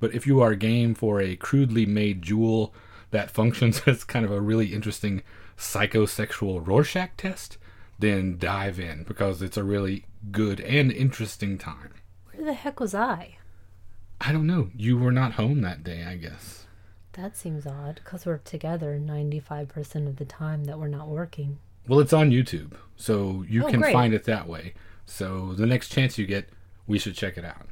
[0.00, 2.74] But if you are game for a crudely made jewel
[3.10, 5.22] that functions as kind of a really interesting
[5.62, 7.56] psychosexual Rorschach test,
[7.98, 11.94] then dive in because it's a really good and interesting time.
[12.32, 13.36] Where the heck was I?
[14.20, 14.70] I don't know.
[14.76, 16.66] You were not home that day, I guess.
[17.12, 21.58] That seems odd because we're together 95% of the time that we're not working.
[21.86, 23.92] Well, it's on YouTube, so you Oh, can great.
[23.92, 24.74] find it that way.
[25.04, 26.48] So the next chance you get,
[26.86, 27.66] we should check it out.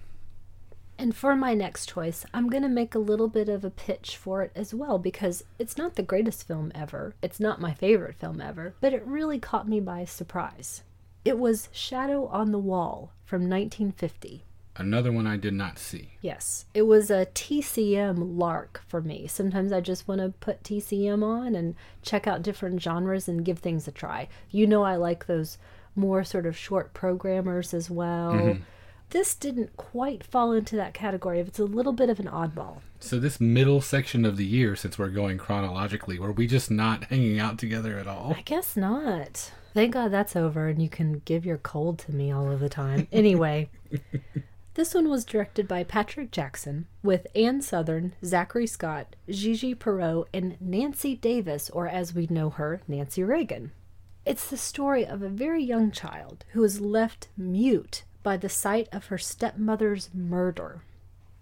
[1.01, 4.19] And for my next choice, I'm going to make a little bit of a pitch
[4.19, 7.15] for it as well because it's not the greatest film ever.
[7.23, 10.83] It's not my favorite film ever, but it really caught me by surprise.
[11.25, 14.45] It was Shadow on the Wall from 1950.
[14.77, 16.11] Another one I did not see.
[16.21, 19.27] Yes, it was a TCM lark for me.
[19.27, 23.61] Sometimes I just want to put TCM on and check out different genres and give
[23.61, 24.29] things a try.
[24.51, 25.57] You know, I like those
[25.97, 28.35] more sort of short programmers as well.
[28.35, 28.63] Mm-hmm.
[29.11, 31.41] This didn't quite fall into that category.
[31.41, 32.79] It's a little bit of an oddball.
[33.01, 37.05] So this middle section of the year, since we're going chronologically, were we just not
[37.05, 38.35] hanging out together at all?
[38.37, 39.51] I guess not.
[39.75, 42.69] Thank God that's over and you can give your cold to me all of the
[42.69, 43.09] time.
[43.13, 43.69] Anyway,
[44.75, 50.57] this one was directed by Patrick Jackson with Ann Sothern, Zachary Scott, Gigi Perreau, and
[50.61, 53.73] Nancy Davis, or as we know her, Nancy Reagan.
[54.25, 58.89] It's the story of a very young child who is left mute by the sight
[58.93, 60.83] of her stepmother's murder.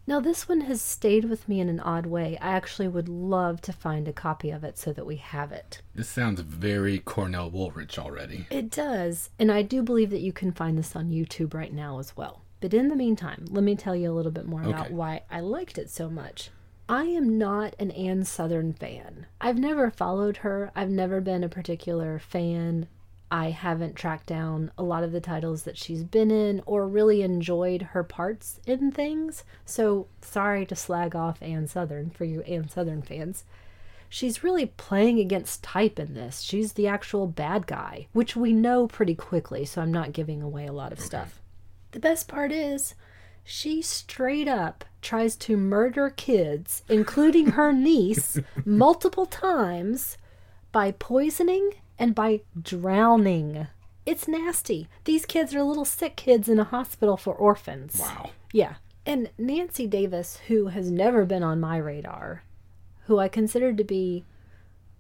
[0.07, 2.39] Now, this one has stayed with me in an odd way.
[2.41, 5.83] I actually would love to find a copy of it so that we have it.
[5.95, 8.47] This sounds very Cornell Woolrich already.
[8.51, 11.99] It does, and I do believe that you can find this on YouTube right now
[11.99, 12.41] as well.
[12.61, 15.41] But in the meantime, let me tell you a little bit more about why I
[15.41, 16.49] liked it so much.
[16.89, 19.27] I am not an Ann Sothern fan.
[19.43, 20.73] I've never followed her.
[20.75, 22.89] I've never been a particular fan.
[23.31, 27.23] I haven't tracked down a lot of the titles that she's been in or really
[27.23, 29.45] enjoyed her parts in things.
[29.65, 33.45] So, sorry to slag off Ann Sothern for you Ann Sothern fans
[34.09, 36.41] she's really playing against type in this.
[36.41, 40.67] She's the actual bad guy, which we know pretty quickly, so I'm not giving away
[40.67, 41.41] a lot of stuff.
[41.93, 42.95] The best part is,
[43.45, 50.17] she straight up tries to murder kids, including her niece, multiple times
[50.73, 53.67] by poisoning and by drowning.
[54.07, 54.89] It's nasty.
[55.05, 57.99] These kids are little sick kids in a hospital for orphans.
[58.01, 58.31] Wow.
[58.53, 58.75] Yeah.
[59.05, 62.43] And Nancy Davis, who has never been on my radar,
[63.07, 64.25] who I consider to be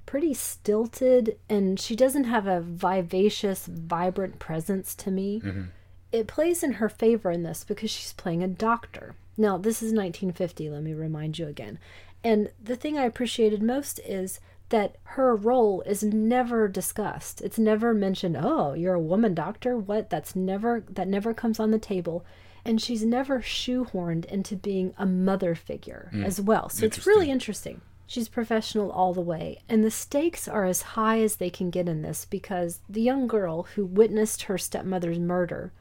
[0.07, 5.41] pretty stilted, and she doesn't have a vivacious, vibrant presence to me.
[5.41, 5.65] Mm-hmm.
[6.11, 9.15] It plays in her favor in this because she's playing a doctor.
[9.37, 11.79] Now, this is 1950, let me remind you again.
[12.25, 17.41] And the thing I appreciated most is that her role is never discussed.
[17.41, 20.11] It's never mentioned, "Oh, you're a woman doctor?" What?
[20.11, 22.25] That's never that never comes on the table.
[22.65, 26.25] And she's never shoehorned into being a mother figure mm.
[26.25, 26.69] as well.
[26.69, 27.81] So it's really interesting.
[28.07, 29.61] She's professional all the way.
[29.69, 33.27] And the stakes are as high as they can get in this because the young
[33.27, 35.73] girl who witnessed her stepmother's murder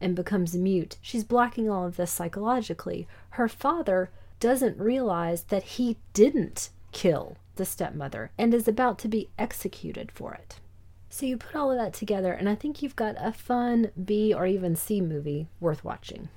[0.00, 3.06] and becomes mute, she's blocking all of this psychologically.
[3.30, 9.30] Her father doesn't realize that he didn't kill the stepmother and is about to be
[9.38, 10.60] executed for it.
[11.08, 14.34] So you put all of that together, and I think you've got a fun B
[14.34, 16.28] or even C movie worth watching.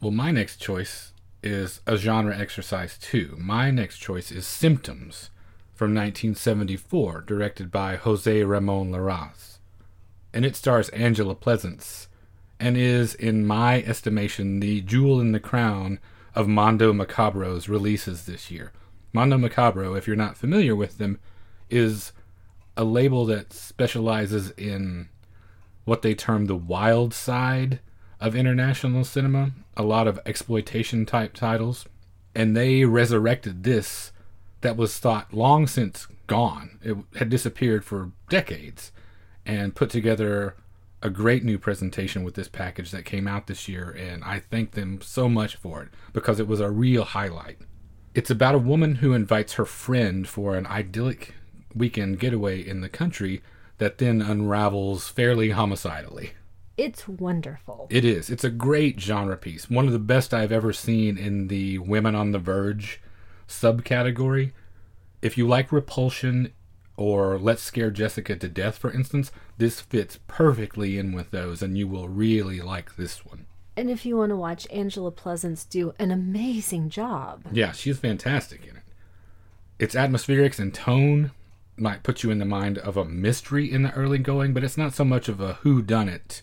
[0.00, 3.36] Well, my next choice is a genre exercise too.
[3.38, 5.30] My next choice is Symptoms
[5.74, 9.58] from 1974, directed by Jose Ramon Larraz.
[10.32, 12.06] And it stars Angela Pleasence
[12.58, 15.98] and is, in my estimation, the jewel in the crown
[16.34, 18.72] of Mondo Macabro's releases this year.
[19.12, 21.18] Mondo Macabro, if you're not familiar with them,
[21.70, 22.12] is
[22.76, 25.08] a label that specializes in
[25.84, 27.80] what they term the wild side
[28.20, 31.86] of international cinema, a lot of exploitation type titles,
[32.34, 34.12] and they resurrected this
[34.60, 36.78] that was thought long since gone.
[36.82, 38.92] It had disappeared for decades
[39.44, 40.56] and put together
[41.02, 44.70] a great new presentation with this package that came out this year and I thank
[44.70, 47.58] them so much for it because it was a real highlight.
[48.14, 51.34] It's about a woman who invites her friend for an idyllic
[51.74, 53.42] weekend getaway in the country
[53.78, 56.32] that then unravels fairly homicidally.
[56.76, 57.86] It's wonderful.
[57.90, 58.28] It is.
[58.28, 59.70] It's a great genre piece.
[59.70, 63.00] One of the best I've ever seen in the Women on the Verge
[63.48, 64.52] subcategory.
[65.22, 66.52] If you like Repulsion
[66.96, 71.78] or Let's Scare Jessica to Death, for instance, this fits perfectly in with those, and
[71.78, 73.46] you will really like this one.
[73.76, 78.66] And if you want to watch Angela Pleasence do an amazing job, Yeah, she's fantastic
[78.66, 78.82] in it.
[79.78, 81.30] Its atmospherics and tone
[81.76, 84.76] might put you in the mind of a mystery in the early going, but it's
[84.76, 86.42] not so much of a who done it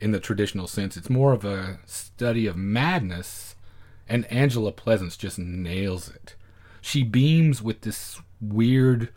[0.00, 0.96] in the traditional sense.
[0.96, 3.56] It's more of a study of madness,
[4.08, 6.36] and Angela Pleasence just nails it.
[6.80, 9.08] She beams with this weird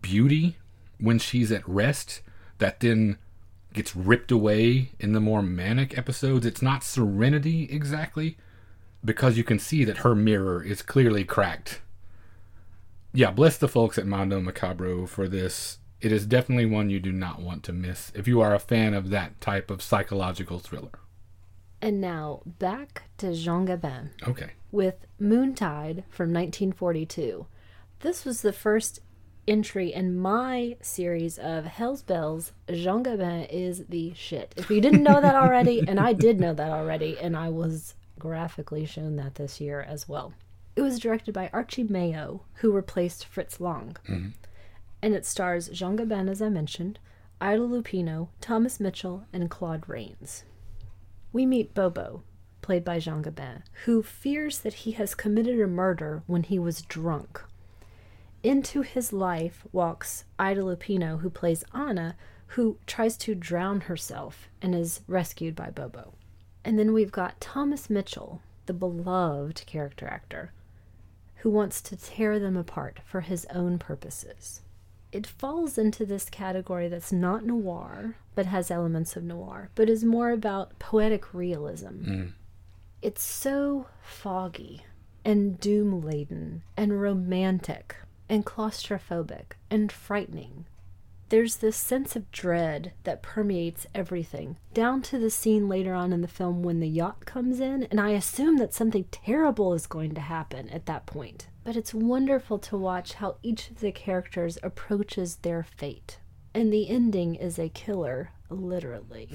[0.00, 0.56] beauty
[0.98, 2.22] when she's at rest
[2.58, 3.18] that then
[3.74, 6.46] gets ripped away in the more manic episodes.
[6.46, 8.38] It's not serenity exactly,
[9.04, 11.82] because you can see that her mirror is clearly cracked.
[13.12, 15.78] Yeah, bless the folks at Mondo Macabro for this.
[16.00, 18.94] It is definitely one you do not want to miss if you are a fan
[18.94, 20.98] of that type of psychological thriller.
[21.80, 24.10] And now back to Jean Gabin.
[24.26, 24.50] Okay.
[24.72, 27.46] With Moontide from 1942.
[28.00, 29.00] This was the first
[29.46, 32.52] entry in my series of Hell's Bells.
[32.72, 34.54] Jean Gabin is the shit.
[34.56, 37.94] If you didn't know that already, and I did know that already, and I was
[38.18, 40.32] graphically shown that this year as well.
[40.76, 43.96] It was directed by Archie Mayo, who replaced Fritz Lang.
[44.08, 44.28] Mm-hmm.
[45.02, 46.98] And it stars Jean Gabin, as I mentioned,
[47.40, 50.44] Ida Lupino, Thomas Mitchell, and Claude Rains.
[51.32, 52.22] We meet Bobo,
[52.62, 56.82] played by Jean Gabin, who fears that he has committed a murder when he was
[56.82, 57.42] drunk.
[58.44, 62.14] Into his life walks Ida Lupino, who plays Anna,
[62.48, 66.12] who tries to drown herself and is rescued by Bobo.
[66.62, 70.52] And then we've got Thomas Mitchell, the beloved character actor,
[71.36, 74.60] who wants to tear them apart for his own purposes.
[75.10, 80.04] It falls into this category that's not noir, but has elements of noir, but is
[80.04, 81.86] more about poetic realism.
[81.86, 82.32] Mm.
[83.00, 84.84] It's so foggy
[85.24, 87.96] and doom laden and romantic
[88.34, 90.66] and claustrophobic and frightening
[91.30, 96.20] there's this sense of dread that permeates everything, down to the scene later on in
[96.20, 100.14] the film when the yacht comes in, and I assume that something terrible is going
[100.14, 101.48] to happen at that point.
[101.64, 106.18] But it's wonderful to watch how each of the characters approaches their fate.
[106.54, 109.30] And the ending is a killer, literally.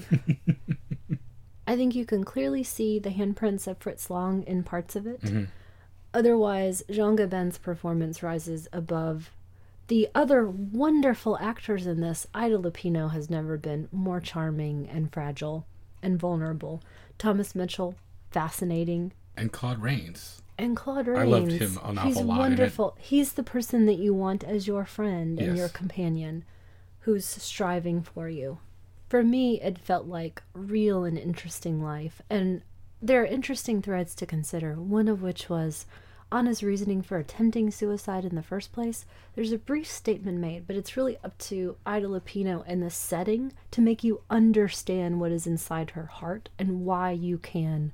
[1.66, 5.20] I think you can clearly see the handprints of Fritz Lang in parts of it.
[5.20, 5.44] Mm-hmm.
[6.12, 9.30] Otherwise, Jean Gabin's performance rises above
[9.90, 15.66] the other wonderful actors in this, Ida Lupino has never been more charming and fragile
[16.00, 16.80] and vulnerable.
[17.18, 17.96] Thomas Mitchell,
[18.30, 19.12] fascinating.
[19.36, 20.42] And Claude Rains.
[20.56, 21.18] And Claude Rains.
[21.18, 22.38] I loved him an awful He's lot.
[22.38, 22.96] wonderful.
[23.00, 25.48] He's the person that you want as your friend yes.
[25.48, 26.44] and your companion
[27.00, 28.58] who's striving for you.
[29.08, 32.22] For me, it felt like real and interesting life.
[32.30, 32.62] And
[33.02, 35.86] there are interesting threads to consider, one of which was
[36.32, 40.76] Anna's reasoning for attempting suicide in the first place, there's a brief statement made, but
[40.76, 45.46] it's really up to Ida Lupino and the setting to make you understand what is
[45.46, 47.92] inside her heart and why you can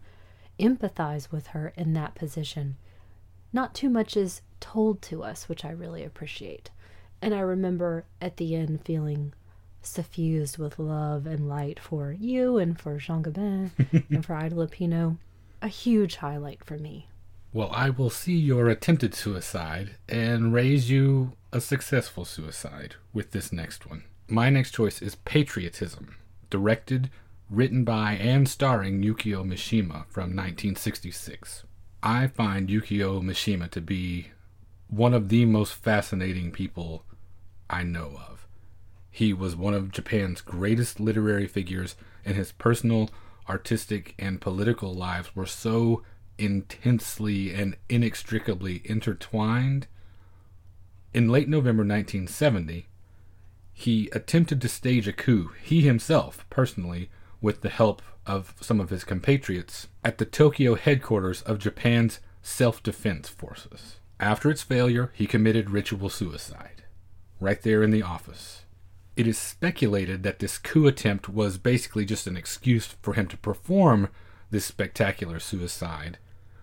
[0.61, 2.77] empathize with her in that position.
[3.53, 6.71] Not too much is told to us, which I really appreciate.
[7.23, 9.33] And I remember at the end feeling
[9.87, 13.71] suffused with love and light for you and for Jean Gabin
[14.11, 15.17] and for Ida Lupino.
[15.63, 17.09] A huge highlight for me.
[17.53, 23.53] Well, I will see your attempted suicide and raise you a successful suicide with this
[23.53, 24.05] next one.
[24.29, 26.17] My next choice is Patriotism,
[26.51, 27.11] directed,
[27.49, 31.65] written by, and starring Yukio Mishima from 1966.
[32.03, 34.33] I find Yukio Mishima to be
[34.89, 37.05] one of the most fascinating people
[37.71, 38.36] I know of.
[39.17, 43.09] He was one of Japan's greatest literary figures, and his personal,
[43.49, 46.03] artistic, and political lives were so
[46.37, 49.87] intensely and inextricably intertwined.
[51.15, 52.89] In late November 1970,
[53.73, 57.09] he attempted to stage a coup, he himself, personally,
[57.41, 62.83] with the help of some of his compatriots, at the Tokyo headquarters of Japan's self
[62.83, 63.97] defense forces.
[64.21, 66.85] After its failure, he committed ritual suicide,
[67.41, 68.66] right there in the office.
[69.17, 73.37] It is speculated that this coup attempt was basically just an excuse for him to
[73.39, 74.09] perform
[74.51, 76.19] this spectacular suicide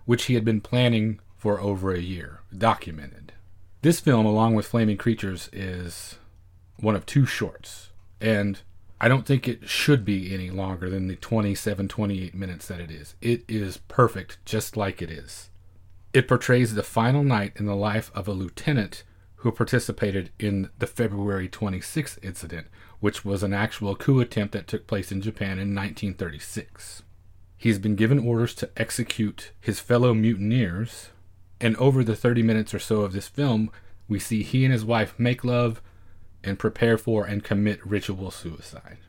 [0.05, 3.33] which he had been planning for over a year, documented.
[3.81, 6.15] This film, along with Flaming Creatures, is
[6.77, 7.89] one of two shorts,
[8.21, 8.61] and
[8.99, 12.91] I don't think it should be any longer than the 27 28 minutes that it
[12.91, 13.15] is.
[13.21, 15.49] It is perfect just like it is.
[16.13, 19.03] It portrays the final night in the life of a lieutenant
[19.43, 22.67] who participated in the February 26th incident,
[23.01, 27.03] which was an actual coup attempt that took place in Japan in 1936.
[27.57, 31.09] He's been given orders to execute his fellow mutineers,
[31.59, 33.69] and over the 30 minutes or so of this film,
[34.07, 35.81] we see he and his wife make love
[36.41, 38.99] and prepare for and commit ritual suicide.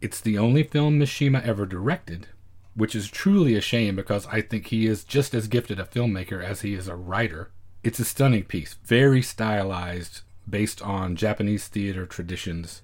[0.00, 2.26] It's the only film Mishima ever directed,
[2.74, 6.42] which is truly a shame because I think he is just as gifted a filmmaker
[6.42, 7.52] as he is a writer.
[7.84, 12.80] It's a stunning piece, very stylized, based on Japanese theater traditions.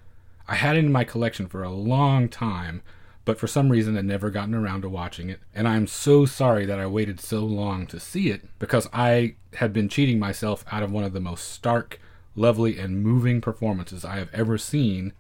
[0.48, 2.82] I had it in my collection for a long time,
[3.24, 5.38] but for some reason I'd never gotten around to watching it.
[5.54, 9.72] And I'm so sorry that I waited so long to see it because I had
[9.72, 12.00] been cheating myself out of one of the most stark,
[12.34, 15.12] lovely, and moving performances I have ever seen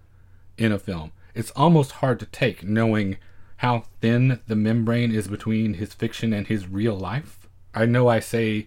[0.56, 1.12] in a film.
[1.36, 3.18] It's almost hard to take knowing
[3.58, 7.46] how thin the membrane is between his fiction and his real life.
[7.74, 8.66] I know I say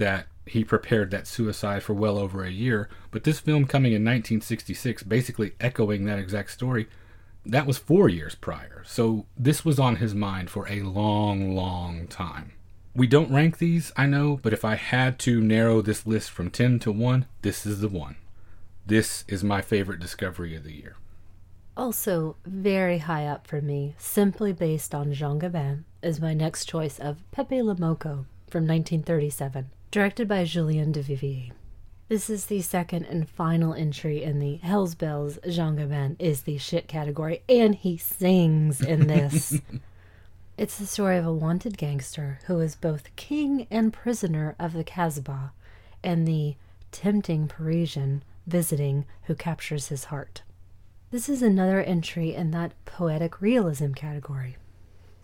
[0.00, 4.02] that he prepared that suicide for well over a year, but this film coming in
[4.02, 6.88] 1966, basically echoing that exact story,
[7.46, 8.82] that was four years prior.
[8.84, 12.52] So this was on his mind for a long, long time.
[12.94, 16.50] We don't rank these, I know, but if I had to narrow this list from
[16.50, 18.16] 10 to 1, this is the one.
[18.84, 20.96] This is my favorite discovery of the year.
[21.76, 26.98] Also, very high up for me, simply based on Jean Gabin, is my next choice
[26.98, 31.50] of Pepe Le Moko from 1937, directed by Julien Duvivier.
[32.08, 35.38] This is the second and final entry in the Hell's Bells.
[35.48, 39.60] Jean Gabin is the shit category, and he sings in this.
[40.56, 44.84] it's the story of a wanted gangster who is both king and prisoner of the
[44.84, 45.52] Casbah,
[46.04, 46.54] and the
[46.92, 50.42] tempting Parisian visiting who captures his heart.
[51.10, 54.56] This is another entry in that poetic realism category.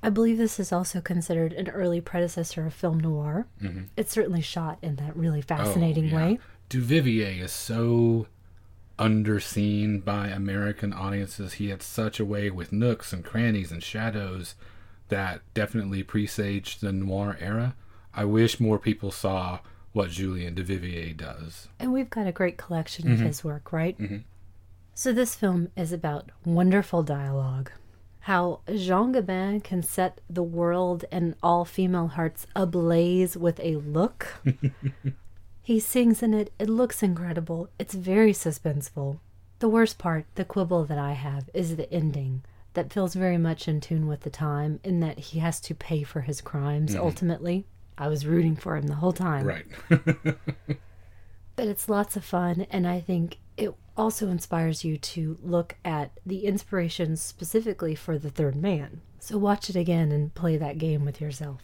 [0.06, 3.48] I believe this is also considered an early predecessor of film noir.
[3.60, 3.88] Mhm.
[3.96, 6.16] It's certainly shot in that really fascinating Oh, yeah.
[6.28, 6.38] way.
[6.70, 8.28] Duvivier is so
[9.00, 11.54] underseen by American audiences.
[11.54, 14.54] He had such a way with nooks and crannies and shadows
[15.08, 17.74] that definitely presaged the noir era.
[18.14, 19.58] I wish more people saw
[19.92, 21.68] what Julien Duvivier does.
[21.80, 23.98] And we've got a great collection of his work, right?
[23.98, 24.22] Mhm.
[24.94, 27.72] So this film is about wonderful dialogue.
[28.26, 34.42] How Jean Gabin can set the world and all female hearts ablaze with a look.
[35.62, 36.52] he sings in it.
[36.58, 37.68] It looks incredible.
[37.78, 39.20] It's very suspenseful.
[39.60, 42.42] The worst part, the quibble that I have, is the ending
[42.74, 46.02] that feels very much in tune with the time in that he has to pay
[46.02, 47.04] for his crimes mm-hmm.
[47.04, 47.64] ultimately.
[47.96, 49.46] I was rooting for him the whole time.
[49.46, 49.66] Right.
[51.56, 56.12] But it's lots of fun, and I think it also inspires you to look at
[56.24, 59.00] the inspirations specifically for the third man.
[59.18, 61.62] So watch it again and play that game with yourself.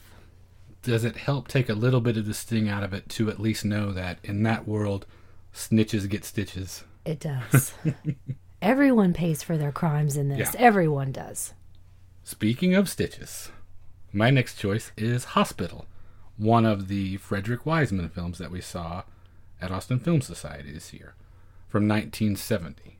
[0.82, 3.38] Does it help take a little bit of the sting out of it to at
[3.38, 5.06] least know that in that world,
[5.54, 6.84] snitches get stitches?
[7.04, 7.74] It does.
[8.62, 10.54] Everyone pays for their crimes in this.
[10.54, 10.60] Yeah.
[10.60, 11.54] Everyone does.
[12.24, 13.50] Speaking of stitches,
[14.12, 15.86] my next choice is Hospital,
[16.36, 19.02] one of the Frederick Wiseman films that we saw
[19.60, 21.14] at Austin Film Society this year
[21.72, 22.98] from 1970.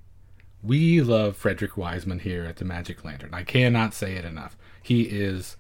[0.62, 3.28] We love Frederick Wiseman here at the Magic Lantern.
[3.34, 4.56] I cannot say it enough.
[4.82, 5.58] He is,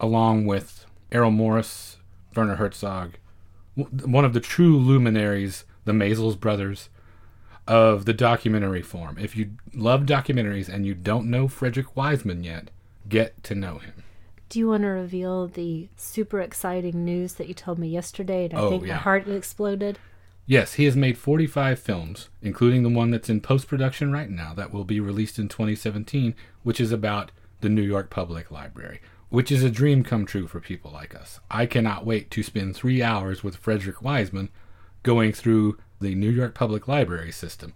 [0.00, 1.98] along with Errol Morris,
[2.34, 3.18] Werner Herzog,
[3.74, 6.88] one of the true luminaries, the Maysles brothers,
[7.66, 9.18] of the documentary form.
[9.18, 12.70] If you love documentaries and you don't know Frederick Wiseman yet,
[13.10, 14.04] get to know him.
[14.48, 18.46] Do you want to reveal the super exciting news that you told me yesterday?
[18.46, 18.94] And I Oh, think yeah.
[18.94, 19.98] my heart exploded.
[20.50, 24.54] Yes, he has made 45 films, including the one that's in post production right now
[24.54, 29.52] that will be released in 2017, which is about the New York Public Library, which
[29.52, 31.38] is a dream come true for people like us.
[31.50, 34.48] I cannot wait to spend three hours with Frederick Wiseman
[35.02, 37.74] going through the New York Public Library system.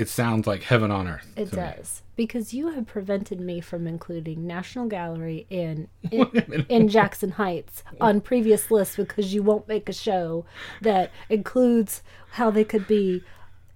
[0.00, 1.26] It sounds like heaven on earth.
[1.36, 1.62] It to me.
[1.62, 2.02] does.
[2.16, 8.20] Because you have prevented me from including National Gallery in, in, in Jackson Heights on
[8.20, 10.44] previous lists because you won't make a show
[10.80, 13.22] that includes how they could be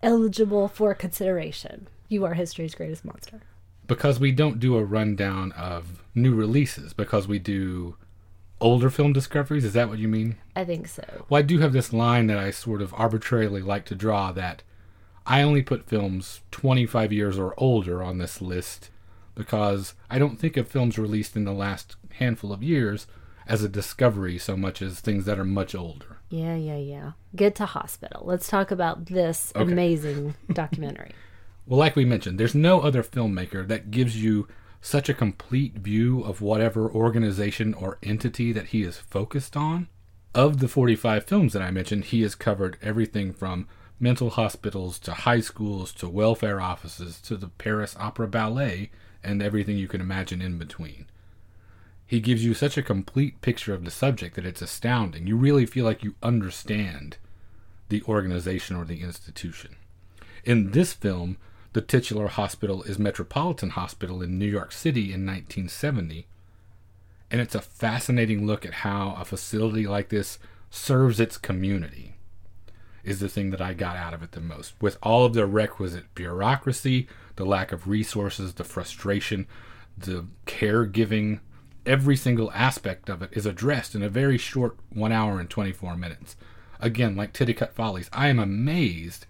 [0.03, 1.89] eligible for consideration.
[2.09, 3.41] You are history's greatest monster.
[3.87, 7.97] because we don't do a rundown of new releases because we do
[8.61, 11.05] older film discoveries is that what you mean I think so.
[11.29, 14.63] well i do have this line that i sort of arbitrarily like to draw that
[15.27, 18.91] i only put films 25 years or older on this list
[19.35, 23.07] because i don't think of films released in the last handful of years
[23.47, 27.13] as a discovery so much as things that are much older Yeah, yeah, yeah.
[27.37, 28.23] Get to hospital.
[28.25, 29.71] Let's talk about this Okay.
[29.71, 31.13] amazing documentary.
[31.67, 34.49] Well, like we mentioned, there's no other filmmaker that gives you
[34.81, 39.89] such a complete view of whatever organization or entity that he is focused on.
[40.35, 43.69] Of the 45 films that I mentioned, he has covered everything from
[44.01, 48.91] mental hospitals to high schools to welfare offices to the Paris Opera Ballet
[49.23, 51.07] and everything you can imagine in between.
[52.07, 55.27] He gives you such a complete picture of the subject that it's astounding.
[55.27, 57.17] You really feel like you understand
[57.89, 59.77] the organization or the institution.
[60.45, 61.39] In this film,
[61.73, 66.27] the titular hospital is Metropolitan Hospital in New York City in 1970.
[67.31, 70.39] And it's a fascinating look at how a facility like this
[70.71, 72.14] serves its community,
[73.05, 74.75] is the thing that I got out of it the most.
[74.81, 79.47] With all of the requisite bureaucracy, the lack of resources, the frustration,
[79.97, 81.41] the caregiving,
[81.87, 85.97] every single aspect of it is addressed in a very short one hour and 24
[85.97, 86.37] minutes.
[86.81, 89.27] Again, like Titicut Follies, I am amazed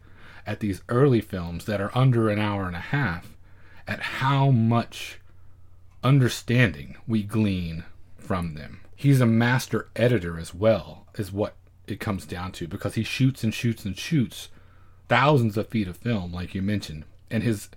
[0.46, 3.36] at these early films that are under an hour and a half
[3.86, 5.20] at how much
[6.02, 7.84] understanding we glean
[8.16, 8.80] from them.
[8.94, 11.56] He's a master editor as well, is what
[11.86, 14.48] it comes down to, because he shoots and shoots and shoots
[15.08, 17.68] thousands of feet of film, like you mentioned, and his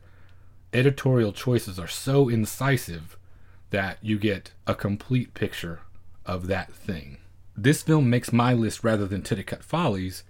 [0.74, 3.18] editorial choices are so incisive
[3.70, 5.82] that you get a complete picture
[6.26, 7.18] of that thing.
[7.55, 10.24] This film makes my list rather than Titicut Follies,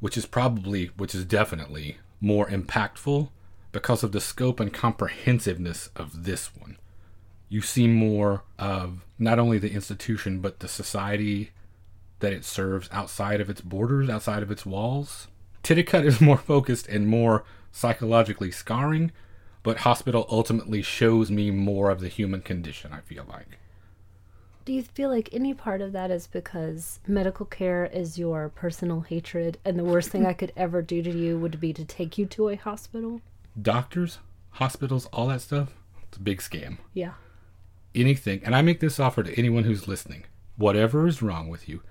[0.00, 3.30] which is probably, which is definitely more impactful
[3.72, 6.76] because of the scope and comprehensiveness of this one.
[7.48, 11.50] You see more of not only the institution, but the society
[12.20, 15.28] that it serves outside of its borders, outside of its walls.
[15.62, 19.12] Titicut is more focused and more psychologically scarring,
[19.62, 23.58] but Hospital ultimately shows me more of the human condition, I feel like.
[24.64, 29.02] Do you feel like any part of that is because medical care is your personal
[29.02, 32.18] hatred and the worst thing I could ever do to you would be to take
[32.18, 33.20] you to a hospital?
[33.60, 34.18] Doctors,
[34.50, 35.74] hospitals, all that stuff,
[36.08, 36.78] it's a big scam.
[36.94, 37.12] Yeah.
[37.94, 40.24] Anything, and I make this offer to anyone who's listening
[40.56, 41.82] whatever is wrong with you,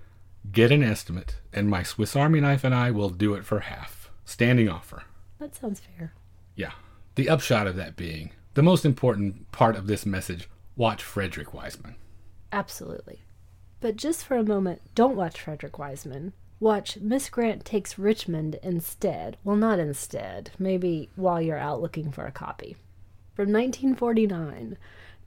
[0.51, 4.09] get an estimate, and my Swiss Army knife and I will do it for half.
[4.25, 5.03] Standing offer.
[5.39, 6.13] That sounds fair.
[6.55, 6.71] Yeah.
[7.15, 11.95] The upshot of that being the most important part of this message watch Frederick Wiseman.
[12.51, 13.21] Absolutely.
[13.81, 16.33] But just for a moment, don't watch Frederick Wiseman.
[16.59, 19.37] Watch Miss Grant Takes Richmond instead.
[19.43, 20.51] Well, not instead.
[20.57, 22.77] Maybe while you're out looking for a copy.
[23.33, 24.77] From 1949,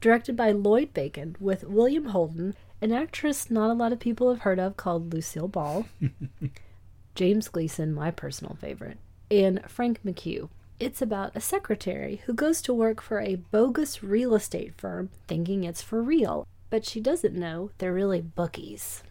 [0.01, 4.41] directed by Lloyd Bacon with William Holden, an actress not a lot of people have
[4.41, 5.85] heard of called Lucille Ball,
[7.15, 8.97] James Gleason, my personal favorite,
[9.29, 10.49] and Frank McHugh.
[10.79, 15.65] It's about a secretary who goes to work for a bogus real estate firm thinking
[15.65, 19.03] it's for real, but she doesn't know they're really bookies.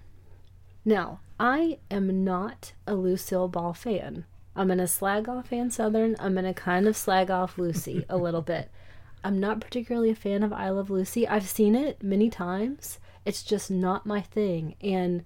[0.85, 4.25] Now, I am not a Lucille Ball fan.
[4.57, 6.17] I'm going to slag off Ann Sothern.
[6.19, 8.71] I'm going to kind of slag off Lucy a little bit.
[9.23, 11.29] I'm not particularly a fan of I Love Lucy.
[11.29, 12.99] I've seen it many times.
[13.25, 14.75] It's just not my thing.
[14.81, 15.25] And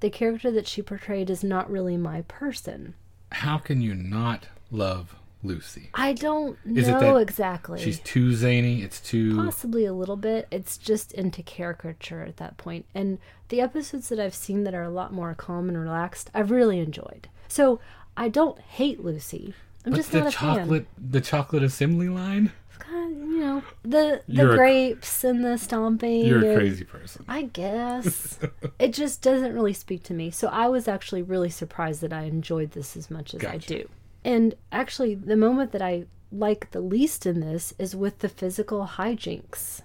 [0.00, 2.94] the character that she portrayed is not really my person.
[3.32, 5.90] How can you not love Lucy?
[5.94, 7.80] I don't Is know exactly.
[7.80, 8.82] She's too zany.
[8.82, 9.36] It's too.
[9.36, 10.48] Possibly a little bit.
[10.50, 12.86] It's just into caricature at that point.
[12.94, 13.18] And
[13.48, 16.80] the episodes that I've seen that are a lot more calm and relaxed, I've really
[16.80, 17.28] enjoyed.
[17.48, 17.80] So
[18.16, 19.54] I don't hate Lucy.
[19.84, 22.52] I'm But just the not a chocolate, the chocolate assembly line.
[22.84, 22.92] Fan.
[22.92, 26.24] Kind of, you know, the the You're a- grapes and the stomping.
[26.26, 27.24] You're a crazy person.
[27.28, 28.38] I guess
[28.78, 30.30] it just doesn't really speak to me.
[30.30, 33.88] So I was actually really surprised that I enjoyed this as much as I do.
[34.24, 38.86] And actually, the moment that I like the least in this is with the physical
[38.86, 39.80] hijinks.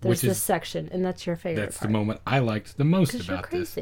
[0.00, 3.14] There's this is- section, and that's your favorite That's the moment I liked the most
[3.14, 3.76] about this.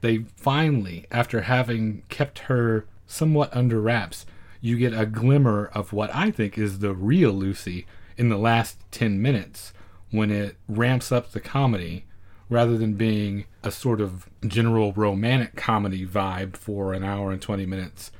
[0.00, 4.26] They finally, after having kept her somewhat under wraps,
[4.60, 7.86] you get a glimmer of what I think is the real Lucy
[8.22, 9.72] in the last 10 minutes
[10.12, 12.04] when it ramps up the comedy
[12.48, 17.66] rather than being a sort of general romantic comedy vibe for an hour and 20
[17.66, 18.12] minutes.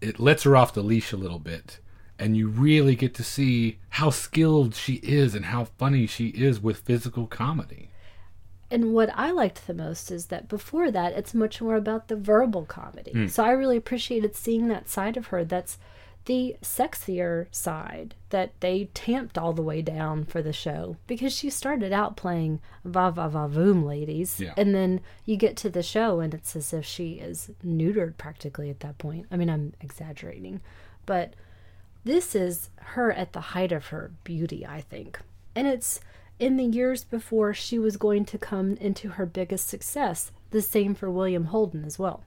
[0.00, 1.80] It lets her off the leash a little bit.
[2.16, 6.60] And you really get to see how skilled she is and how funny she is
[6.60, 7.90] with physical comedy.
[8.70, 12.16] And what I liked the most is that before that, it's much more about the
[12.16, 13.10] verbal comedy.
[13.10, 13.26] Hmm.
[13.26, 15.44] So I really appreciated seeing that side of her.
[15.44, 15.76] That's
[16.26, 21.50] the sexier side that they tamped all the way down for the show because she
[21.50, 24.40] started out playing va va va voom ladies.
[24.40, 24.54] Yeah.
[24.56, 28.70] And then you get to the show and it's as if she is neutered practically
[28.70, 29.26] at that point.
[29.30, 30.60] I mean, I'm exaggerating,
[31.04, 31.34] but
[32.04, 35.20] this is her at the height of her beauty, I think.
[35.54, 36.00] And it's
[36.38, 40.32] in the years before she was going to come into her biggest success.
[40.50, 42.24] The same for William Holden as well.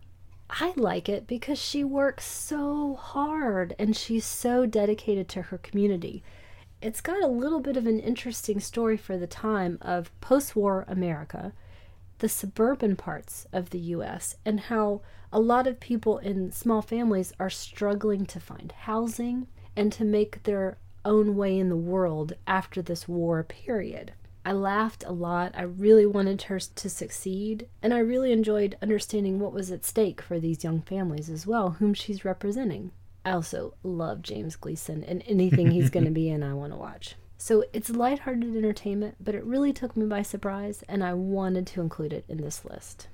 [0.49, 6.23] I like it because she works so hard and she's so dedicated to her community.
[6.81, 10.85] It's got a little bit of an interesting story for the time of post war
[10.87, 11.53] America,
[12.19, 15.01] the suburban parts of the US, and how
[15.33, 20.43] a lot of people in small families are struggling to find housing and to make
[20.43, 24.13] their own way in the world after this war period.
[24.47, 25.51] I laughed a lot.
[25.57, 30.21] I really wanted her to succeed, and I really enjoyed understanding what was at stake
[30.21, 32.91] for these young families as well, whom she's representing.
[33.25, 36.77] I also love James Gleason, and anything he's going to be in, I want to
[36.77, 37.15] watch.
[37.37, 41.81] So it's lighthearted entertainment, but it really took me by surprise, and I wanted to
[41.81, 43.09] include it in this list.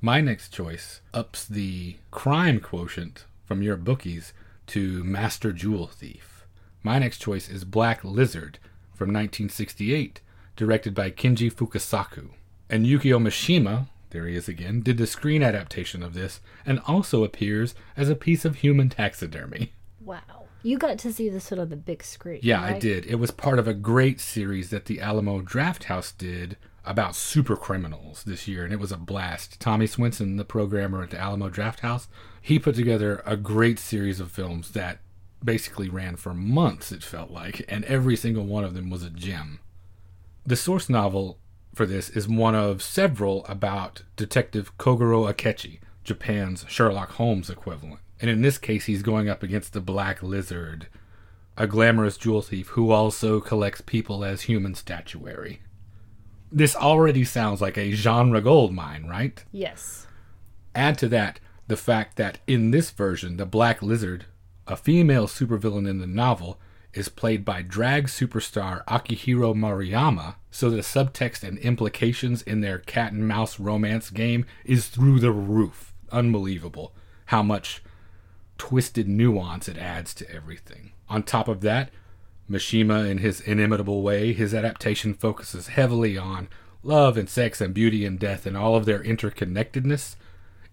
[0.00, 4.32] My next choice ups the crime quotient from your bookies
[4.68, 6.46] to Master Jewel Thief.
[6.84, 8.60] My next choice is Black Lizard
[8.94, 10.20] from 1968,
[10.56, 12.30] directed by Kinji Fukasaku.
[12.68, 17.22] And Yukio Mishima, there he is again, did the screen adaptation of this and also
[17.22, 19.72] appears as a piece of human taxidermy.
[20.00, 20.46] Wow.
[20.62, 22.40] You got to see this one on the big screen.
[22.42, 23.06] Yeah, I did.
[23.06, 28.24] It was part of a great series that the Alamo Drafthouse did about super criminals
[28.24, 29.60] this year, and it was a blast.
[29.60, 32.06] Tommy Swenson, the programmer at the Alamo Drafthouse,
[32.40, 34.98] he put together a great series of films that
[35.44, 39.10] basically ran for months, it felt like, and every single one of them was a
[39.10, 39.60] gem.
[40.46, 41.40] The source novel
[41.74, 47.98] for this is one of several about Detective Kogoro Akechi, Japan's Sherlock Holmes equivalent.
[48.20, 50.86] And in this case, he's going up against the Black Lizard,
[51.56, 55.62] a glamorous jewel thief who also collects people as human statuary.
[56.52, 59.44] This already sounds like a genre gold mine, right?
[59.50, 60.06] Yes.
[60.76, 64.26] Add to that the fact that in this version, the Black Lizard,
[64.68, 66.60] a female supervillain in the novel,
[66.96, 73.12] is played by drag superstar Akihiro Maruyama, so the subtext and implications in their cat
[73.12, 75.92] and mouse romance game is through the roof.
[76.10, 76.94] Unbelievable
[77.26, 77.82] how much
[78.58, 80.92] twisted nuance it adds to everything.
[81.08, 81.90] On top of that,
[82.50, 86.48] Mishima, in his inimitable way, his adaptation focuses heavily on
[86.82, 90.14] love and sex and beauty and death and all of their interconnectedness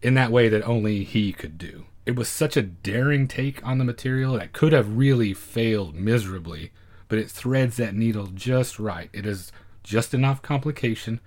[0.01, 1.85] in that way that only he could do.
[2.05, 6.71] It was such a daring take on the material that could have really failed miserably,
[7.07, 9.09] but it threads that needle just right.
[9.13, 9.51] It is
[9.83, 11.21] just enough complication,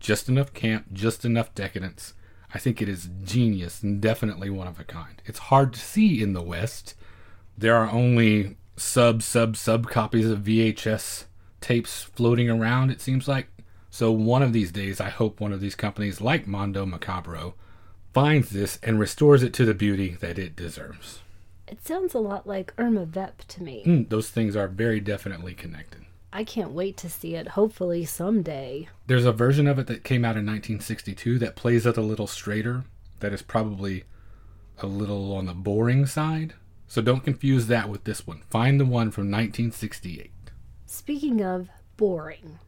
[0.00, 2.14] just enough camp, just enough decadence.
[2.54, 5.22] I think it is genius and definitely one of a kind.
[5.24, 6.94] It's hard to see in the West.
[7.56, 11.24] There are only sub, sub, sub copies of VHS
[11.60, 13.48] tapes floating around, it seems like.
[13.90, 17.54] So one of these days, I hope one of these companies like Mondo Macabro
[18.12, 21.20] finds this and restores it to the beauty that it deserves.
[21.66, 23.82] It sounds a lot like Irma Vep to me.
[23.86, 26.02] Mm, those things are very definitely connected.
[26.32, 28.88] I can't wait to see it, hopefully someday.
[29.06, 32.26] There's a version of it that came out in 1962 that plays it a little
[32.26, 32.84] straighter,
[33.20, 34.04] that is probably
[34.78, 36.54] a little on the boring side.
[36.88, 38.42] So don't confuse that with this one.
[38.50, 40.30] Find the one from 1968.
[40.86, 42.58] Speaking of boring,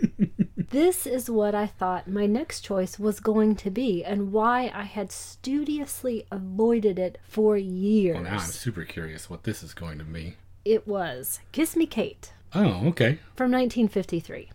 [0.56, 4.82] this is what I thought my next choice was going to be and why I
[4.84, 8.14] had studiously avoided it for years.
[8.14, 10.36] Well, now I'm super curious what this is going to be.
[10.64, 13.18] It was Kiss Me Kate Oh, okay.
[13.34, 14.50] from 1953.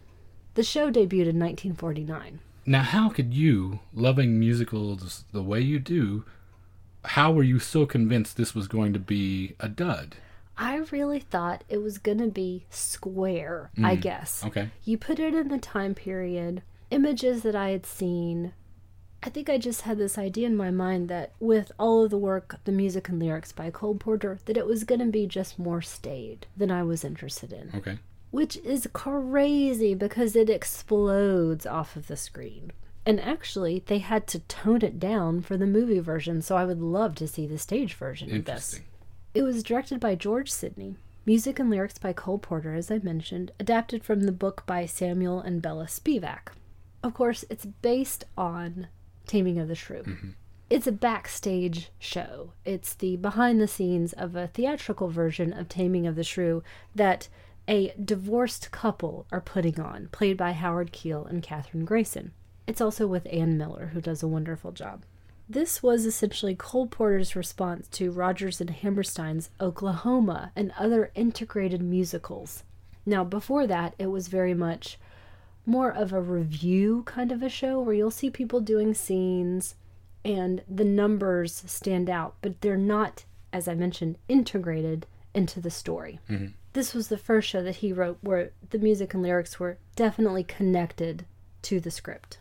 [0.55, 2.39] The show debuted in 1949.
[2.65, 6.25] Now, how could you, loving musicals the way you do,
[7.05, 10.17] how were you so convinced this was going to be a dud?
[10.61, 14.45] I really thought it was going to be square, I mm, guess.
[14.45, 14.69] Okay.
[14.83, 18.53] You put it in the time period, images that I had seen.
[19.23, 22.17] I think I just had this idea in my mind that with all of the
[22.19, 25.57] work, the music and lyrics by Cole Porter, that it was going to be just
[25.57, 27.71] more staid than I was interested in.
[27.73, 27.97] Okay.
[28.29, 32.71] Which is crazy because it explodes off of the screen.
[33.03, 36.81] And actually, they had to tone it down for the movie version, so I would
[36.81, 38.79] love to see the stage version of this.
[39.33, 40.95] It was directed by George Sidney.
[41.25, 45.39] Music and lyrics by Cole Porter, as I mentioned, adapted from the book by Samuel
[45.39, 46.49] and Bella Spewack.
[47.01, 48.87] Of course, it's based on
[49.27, 50.03] Taming of the Shrew.
[50.03, 50.29] Mm-hmm.
[50.69, 52.53] It's a backstage show.
[52.65, 56.63] It's the behind the scenes of a theatrical version of Taming of the Shrew
[56.93, 57.29] that
[57.67, 62.33] a divorced couple are putting on, played by Howard Keel and Kathryn Grayson.
[62.67, 65.03] It's also with Ann Miller, who does a wonderful job.
[65.51, 72.63] This was essentially Cole Porter's response to Rodgers and Hammerstein's Oklahoma and other integrated musicals.
[73.05, 74.97] Now, before that, it was very much
[75.65, 79.75] more of a revue kind of a show where you'll see people doing scenes
[80.23, 86.21] and the numbers stand out, but they're not, as I mentioned, integrated into the story.
[86.29, 86.53] Mm-hmm.
[86.71, 90.45] This was the first show that he wrote where the music and lyrics were definitely
[90.45, 91.25] connected
[91.63, 92.37] to the script.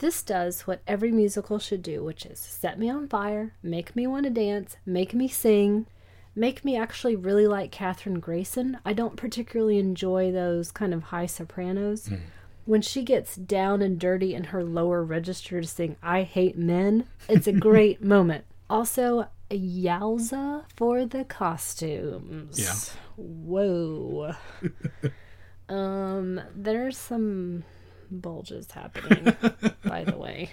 [0.00, 4.06] This does what every musical should do, which is set me on fire, make me
[4.06, 5.86] want to dance, make me sing,
[6.36, 8.78] make me actually really like Kathryn Grayson.
[8.84, 12.10] I don't particularly enjoy those kind of high sopranos.
[12.64, 17.08] When she gets down and dirty in her lower register to sing I Hate Men,
[17.28, 18.44] it's a great moment.
[18.70, 22.60] Also, yowza for the costumes.
[22.60, 22.74] Yeah.
[23.16, 24.34] Whoa.
[25.68, 27.64] um, there's some
[28.10, 29.36] bulges happening,
[29.84, 30.50] by the way.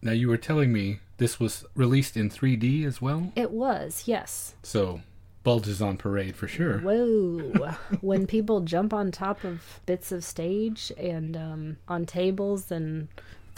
[0.00, 3.32] Now, you were telling me this was released in 3D as well?
[3.34, 4.54] It was, yes.
[4.62, 5.00] So,
[5.42, 6.78] bulges on parade for sure.
[6.78, 7.76] Whoa.
[8.00, 13.08] when people jump on top of bits of stage and um, on tables and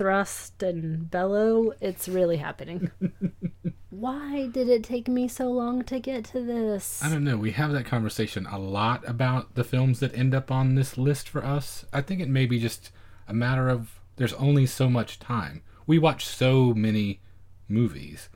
[0.01, 1.75] thrust and bellow.
[1.79, 2.91] It's really happening.
[3.91, 7.03] Why did it take me so long to get to this?
[7.05, 7.37] I don't know.
[7.37, 11.29] We have that conversation a lot about the films that end up on this list
[11.29, 11.85] for us.
[11.93, 12.93] I think it may be just
[13.29, 15.61] a matter of there's only so much time.
[15.87, 17.21] We watch so many
[17.69, 18.31] movies.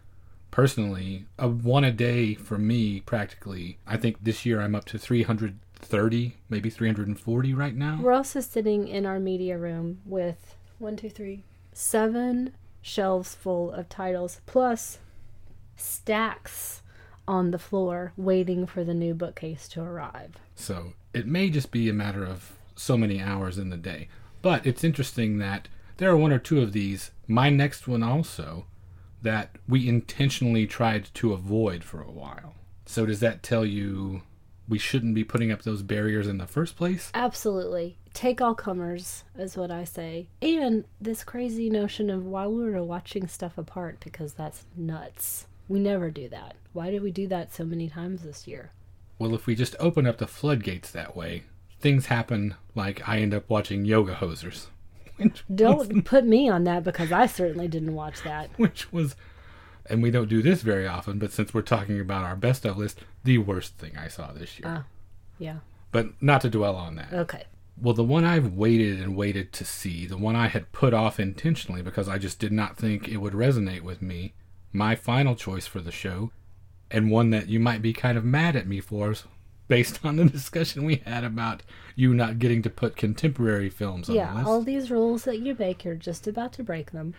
[0.51, 3.79] Personally, a one a day for me practically.
[3.87, 8.01] I think this year I'm up to 330, maybe 340 right now.
[8.03, 11.43] We're also sitting in our media room with one, two, three,
[11.75, 14.99] seven shelves full of titles plus
[15.77, 16.83] stacks
[17.27, 20.35] on the floor waiting for the new bookcase to arrive.
[20.55, 24.09] So it may just be a matter of so many hours in the day.
[24.43, 28.67] But it's interesting that there are one or two of these, my next one also,
[29.23, 32.55] that we intentionally tried to avoid for a while.
[32.85, 34.23] So does that tell you
[34.69, 37.11] we shouldn't be putting up those barriers in the first place?
[37.15, 37.99] Absolutely.
[38.13, 40.29] Take all comers, is what I say.
[40.41, 45.47] And this crazy notion of why we were watching stuff apart, because that's nuts.
[45.69, 46.55] We never do that.
[46.73, 48.71] Why did we do that so many times this year?
[49.19, 51.45] Well, if we just open up the floodgates that way,
[51.81, 54.67] things happen like I end up watching Yoga Hosers.
[55.55, 58.51] Don't put me on that because I certainly didn't watch that.
[58.57, 59.15] which was
[59.87, 62.79] and we don't do this very often, but since we're talking about our best of
[62.79, 64.69] list, the worst thing I saw this year.
[64.69, 64.85] Ah.
[65.39, 65.59] Yeah.
[65.93, 67.13] But not to dwell on that.
[67.13, 67.45] Okay.
[67.81, 71.19] Well, the one I've waited and waited to see, the one I had put off
[71.19, 74.33] intentionally because I just did not think it would resonate with me,
[74.73, 76.31] my final choice for the show,
[76.91, 79.15] and one that you might be kind of mad at me for
[79.67, 81.63] based on the discussion we had about
[81.97, 85.57] you not getting to put contemporary films on the Yeah, all these rules that you
[85.59, 87.15] make, you're just about to break them.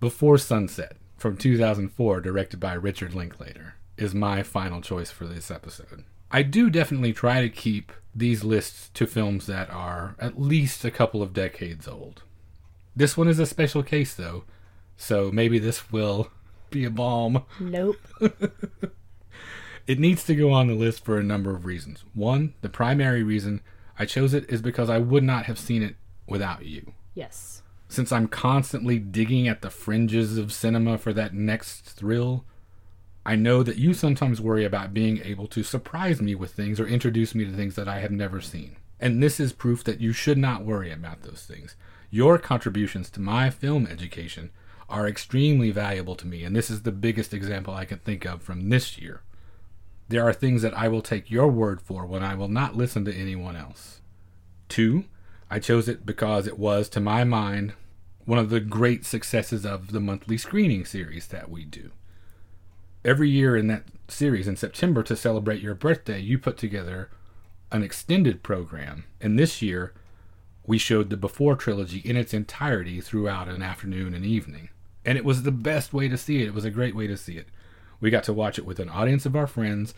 [0.00, 6.04] Before Sunset from 2004, directed by Richard Linklater, is my final choice for this episode.
[6.30, 10.90] I do definitely try to keep these lists to films that are at least a
[10.90, 12.22] couple of decades old.
[12.96, 14.44] This one is a special case, though,
[14.96, 16.30] so maybe this will
[16.70, 17.44] be a balm.
[17.60, 17.96] Nope.
[19.86, 22.04] It needs to go on the list for a number of reasons.
[22.12, 23.62] One, the primary reason
[23.98, 25.96] I chose it is because I would not have seen it
[26.26, 26.92] without you.
[27.14, 27.62] yes.
[27.88, 32.44] Since I'm constantly digging at the fringes of cinema for that next thrill,
[33.24, 36.86] I know that you sometimes worry about being able to surprise me with things or
[36.86, 38.76] introduce me to things that I have never seen.
[39.00, 41.76] And this is proof that you should not worry about those things.
[42.10, 44.50] Your contributions to my film education
[44.88, 48.42] are extremely valuable to me, and this is the biggest example I can think of
[48.42, 49.22] from this year.
[50.08, 53.04] There are things that I will take your word for when I will not listen
[53.04, 54.00] to anyone else.
[54.68, 55.04] Two,
[55.50, 57.72] I chose it because it was, to my mind,
[58.24, 61.90] one of the great successes of the monthly screening series that we do.
[63.04, 67.10] Every year in that series, in September, to celebrate your birthday, you put together
[67.72, 69.04] an extended program.
[69.20, 69.94] And this year,
[70.66, 74.68] we showed the Before trilogy in its entirety throughout an afternoon and evening.
[75.04, 76.48] And it was the best way to see it.
[76.48, 77.48] It was a great way to see it.
[78.00, 79.94] We got to watch it with an audience of our friends,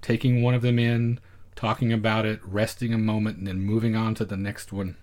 [0.00, 1.18] taking one of them in,
[1.54, 4.96] talking about it, resting a moment, and then moving on to the next one.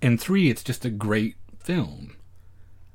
[0.00, 2.16] And three, it's just a great film.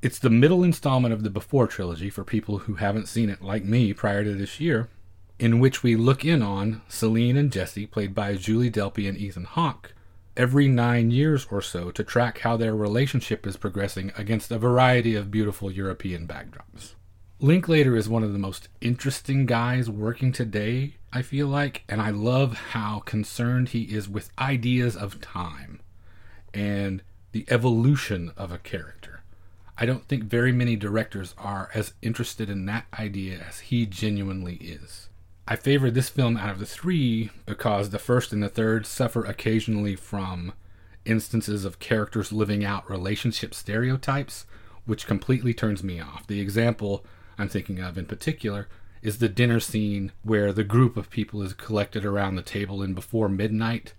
[0.01, 3.63] It's the middle installment of the Before trilogy for people who haven't seen it, like
[3.63, 4.89] me, prior to this year,
[5.39, 9.45] in which we look in on Celine and Jesse, played by Julie Delpy and Ethan
[9.45, 9.93] Hawke,
[10.35, 15.15] every nine years or so to track how their relationship is progressing against a variety
[15.15, 16.93] of beautiful European backdrops.
[17.39, 22.11] Linklater is one of the most interesting guys working today, I feel like, and I
[22.11, 25.79] love how concerned he is with ideas of time
[26.53, 27.01] and
[27.31, 29.21] the evolution of a character.
[29.79, 34.57] I don't think very many directors are as interested in that idea as he genuinely
[34.57, 35.09] is.
[35.47, 39.25] I favor this film out of the three because the first and the third suffer
[39.25, 40.53] occasionally from
[41.03, 44.45] instances of characters living out relationship stereotypes,
[44.85, 46.27] which completely turns me off.
[46.27, 47.03] The example
[47.39, 48.67] I'm thinking of in particular
[49.07, 52.93] is the dinner scene where the group of people is collected around the table and
[52.93, 53.93] before midnight,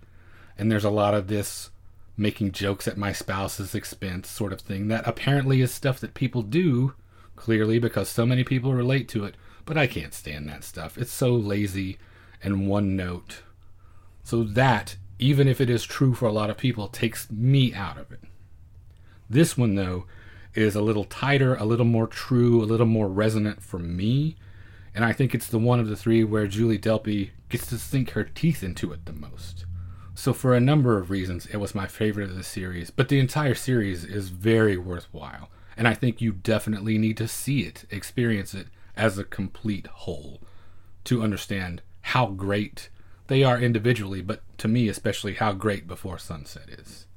[0.55, 1.71] and there's a lot of this
[2.15, 6.43] making jokes at my spouse's expense sort of thing that apparently is stuff that people
[6.43, 6.93] do
[7.35, 9.33] clearly because so many people relate to it.
[9.65, 10.95] But i can't stand that stuff.
[10.95, 11.97] It's so lazy
[12.43, 13.41] and one note.
[14.23, 17.97] So that even if it is true for a lot of people takes me out
[17.97, 18.21] of it.
[19.27, 20.05] This one though
[20.53, 24.35] is a little tighter a little more true a little more resonant for me
[24.93, 28.11] and i think it's the one of the three where julie delpy gets to sink
[28.11, 29.65] her teeth into it the most
[30.19, 33.21] so, for a number of reasons, it was my favorite of the series, but the
[33.21, 35.49] entire series is very worthwhile.
[35.77, 38.67] And I think you definitely need to see it, experience it
[38.97, 40.41] as a complete whole
[41.05, 42.89] to understand how great
[43.27, 47.07] they are individually, but to me, especially, how great Before Sunset is.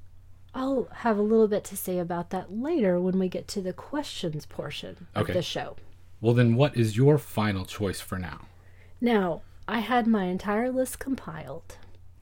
[0.54, 3.72] I'll have a little bit to say about that later when we get to the
[3.72, 5.74] questions portion of the show.
[6.22, 8.42] Well, then, what is your final choice for now?
[9.00, 11.78] Now, I had my entire list compiled,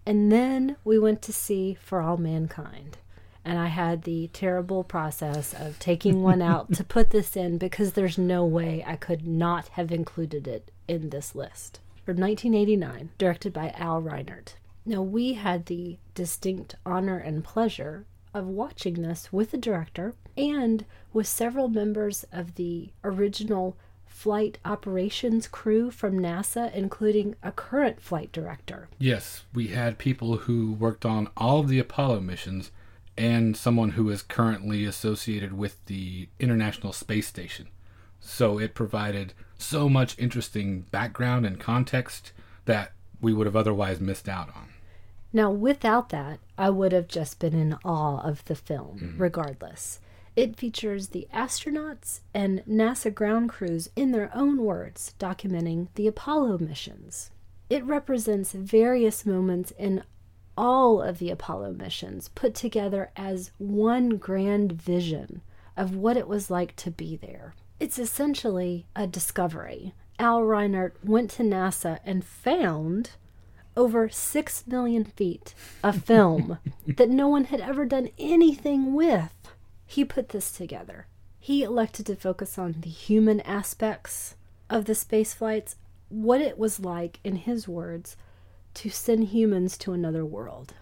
[0.07, 2.97] and then we went to see For All Mankind.
[3.45, 7.93] And I had the terrible process of taking one out to put this in because
[7.93, 11.81] there's no way I could not have included it in this list.
[12.07, 14.55] From 1989, directed by Al Reinert.
[14.87, 20.87] Now, we had the distinct honor and pleasure of watching this with the director and
[21.13, 23.77] with several members of the original
[24.21, 28.87] flight operations crew from NASA, including a current flight director.
[28.99, 32.71] Yes, we had people who worked on all of the Apollo missions
[33.17, 37.69] and someone who is currently associated with the International Space Station.
[38.21, 42.33] So it provided so much interesting background and context
[42.67, 42.93] that
[43.23, 44.69] we would have otherwise missed out on.
[45.33, 49.23] Now, without that, I would have just been in awe of the film, mm-hmm.
[49.23, 49.99] regardless.
[50.37, 56.59] It features the astronauts and NASA ground crews in their own words documenting the Apollo
[56.59, 57.31] missions.
[57.69, 60.05] It represents various moments in
[60.57, 65.43] all of the Apollo missions put together as one grand vision
[65.77, 67.55] of what it was like to be there.
[67.79, 69.95] It's essentially a discovery.
[70.19, 73.13] Al Reinert went to NASA and found
[73.77, 79.33] over 6 million feet of film that no one had ever done anything with.
[79.91, 81.09] He put this together.
[81.41, 84.37] He elected to focus on the human aspects
[84.71, 85.75] of the space flights,
[86.09, 88.17] what it was like, in his words,
[88.75, 90.75] to send humans to another world.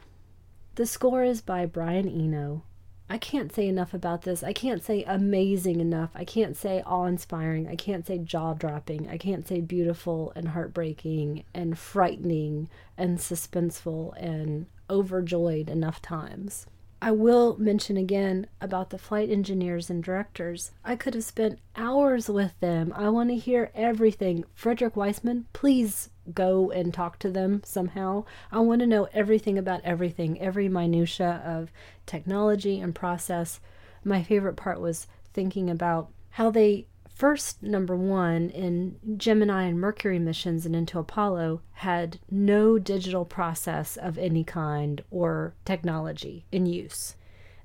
[0.75, 2.65] The score is by Brian Eno.
[3.09, 4.43] I can't say enough about this.
[4.43, 6.11] I can't say amazing enough.
[6.15, 7.67] I can't say awe inspiring.
[7.67, 9.09] I can't say jaw dropping.
[9.09, 16.67] I can't say beautiful and heartbreaking and frightening and suspenseful and overjoyed enough times.
[17.01, 20.73] I will mention again about the flight engineers and directors.
[20.85, 22.93] I could have spent hours with them.
[22.97, 24.45] I want to hear everything.
[24.55, 28.25] Frederick Wiseman, please go and talk to them somehow.
[28.51, 31.71] I want to know everything about everything, every minutia of
[32.05, 33.61] technology and process.
[34.03, 36.87] My favorite part was thinking about how they
[37.19, 43.97] first number 1 in Gemini and Mercury missions and into Apollo had no digital process
[43.97, 47.16] of any kind or technology in use.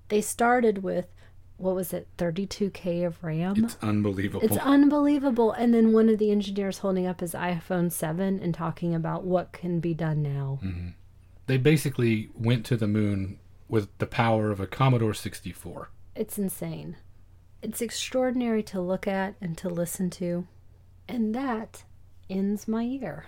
[0.09, 1.05] They started with
[1.57, 3.63] what was it 32k of RAM?
[3.63, 4.43] It's unbelievable.
[4.43, 5.51] It's unbelievable.
[5.51, 9.51] And then one of the engineers holding up his iPhone 7 and talking about what
[9.51, 10.59] can be done now.
[10.63, 10.87] Mm-hmm.
[11.45, 13.37] they basically went to the moon
[13.69, 15.91] with the power of a Commodore 64.
[16.15, 16.95] It's insane.
[17.63, 20.45] It's extraordinary to look at and to listen to.
[21.07, 21.85] And that
[22.29, 23.25] ends my year.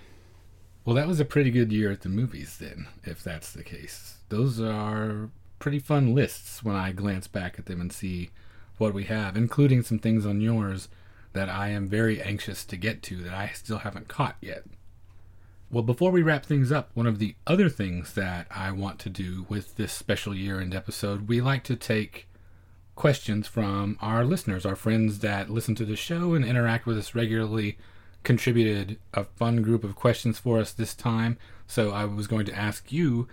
[0.83, 4.17] Well, that was a pretty good year at the movies, then, if that's the case.
[4.27, 8.29] Those are pretty fun lists when I glance back at them and see
[8.77, 10.89] what we have, including some things on yours
[11.31, 14.65] that I am very anxious to get to that I still haven't caught yet.
[15.71, 19.09] Well, before we wrap things up, one of the other things that I want to
[19.09, 22.27] do with this special year end episode, we like to take
[22.95, 27.13] questions from our listeners, our friends that listen to the show and interact with us
[27.15, 27.77] regularly,
[28.23, 31.37] contributed a fun group of questions for us this time.
[31.67, 33.27] So I was going to ask you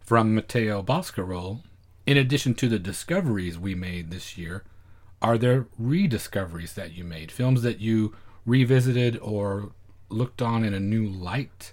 [0.00, 1.60] from Matteo Boscarol,
[2.06, 4.64] in addition to the discoveries we made this year,
[5.22, 7.30] are there rediscoveries that you made?
[7.30, 8.14] Films that you
[8.46, 9.72] revisited or
[10.08, 11.72] looked on in a new light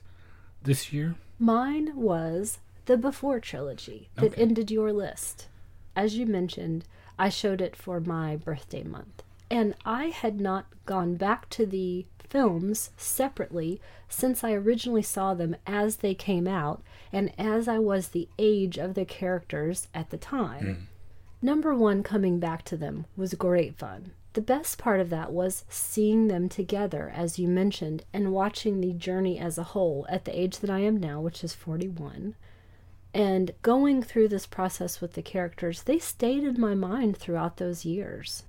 [0.61, 1.15] this year?
[1.39, 4.41] Mine was the Before trilogy that Okay.
[4.41, 5.47] ended your list.
[5.95, 6.83] As you mentioned,
[7.19, 9.23] I showed it for my birthday month.
[9.49, 15.55] And I had not gone back to the films separately since I originally saw them
[15.65, 20.17] as they came out and as I was the age of the characters at the
[20.17, 20.65] time.
[20.65, 20.83] Hmm.
[21.41, 24.11] Number one, coming back to them was great fun.
[24.33, 28.93] The best part of that was seeing them together, as you mentioned, and watching the
[28.93, 32.35] journey as a whole at the age that I am now, which is 41.
[33.17, 37.83] And going through this process with the characters, they stayed in my mind throughout those
[37.83, 38.43] years.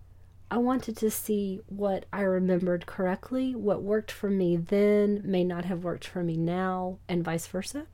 [0.51, 5.65] I wanted to see what I remembered correctly, what worked for me then may not
[5.65, 7.87] have worked for me now, and vice versa.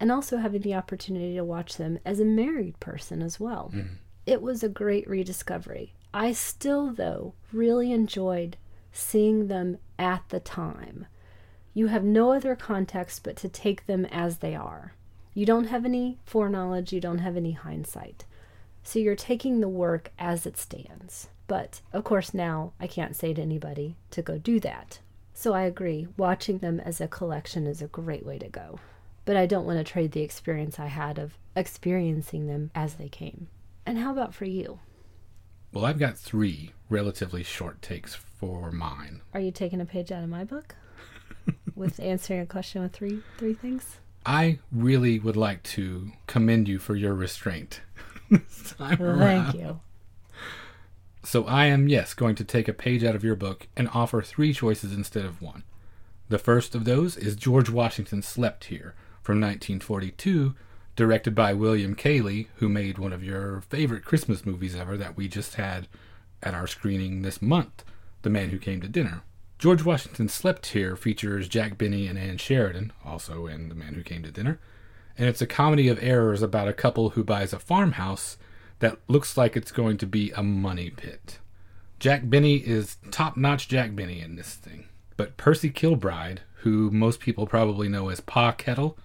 [0.00, 3.70] And also having the opportunity to watch them as a married person as well.
[3.74, 3.96] Mm-hmm.
[4.24, 5.92] It was a great rediscovery.
[6.14, 8.56] I still, though, really enjoyed
[8.92, 11.06] seeing them at the time.
[11.74, 14.94] You have no other context but to take them as they are.
[15.38, 18.24] You don't have any foreknowledge, you don't have any hindsight.
[18.82, 21.28] So you're taking the work as it stands.
[21.46, 24.98] But of course, now I can't say to anybody to go do that.
[25.32, 28.80] So I agree, watching them as a collection is a great way to go.
[29.26, 33.08] But I don't want to trade the experience I had of experiencing them as they
[33.08, 33.46] came.
[33.86, 34.80] And how about for you?
[35.72, 39.20] Well, I've got three relatively short takes for mine.
[39.32, 40.74] Are you taking a page out of my book
[41.76, 43.98] with answering a question with three three things?
[44.28, 47.80] I really would like to commend you for your restraint.
[48.78, 49.52] Well, around.
[49.52, 49.80] thank you.
[51.24, 54.20] So I am, yes, going to take a page out of your book and offer
[54.20, 55.64] three choices instead of one.
[56.28, 60.54] The first of those is George Washington Slept Here from 1942,
[60.94, 65.26] directed by William Keighley, who made one of your favorite Christmas movies ever that we
[65.26, 65.88] just had
[66.42, 67.82] at our screening this month,
[68.20, 69.22] The Man Who Came to Dinner.
[69.58, 74.04] George Washington Slept Here features Jack Benny and Ann Sheridan, also in The Man Who
[74.04, 74.60] Came to Dinner,
[75.16, 78.38] and it's a comedy of errors about a couple who buys a farmhouse
[78.78, 81.40] that looks like it's going to be a money pit.
[81.98, 84.84] Jack Benny is top notch Jack Benny in this thing.
[85.16, 88.96] But Percy Kilbride, who most people probably know as Pa Kettle,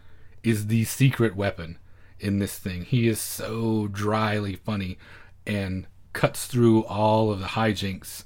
[0.43, 1.80] is the secret weapon
[2.20, 2.84] in this thing.
[2.84, 4.99] He is so dryly funny
[5.47, 8.26] and cuts through all of the hijinks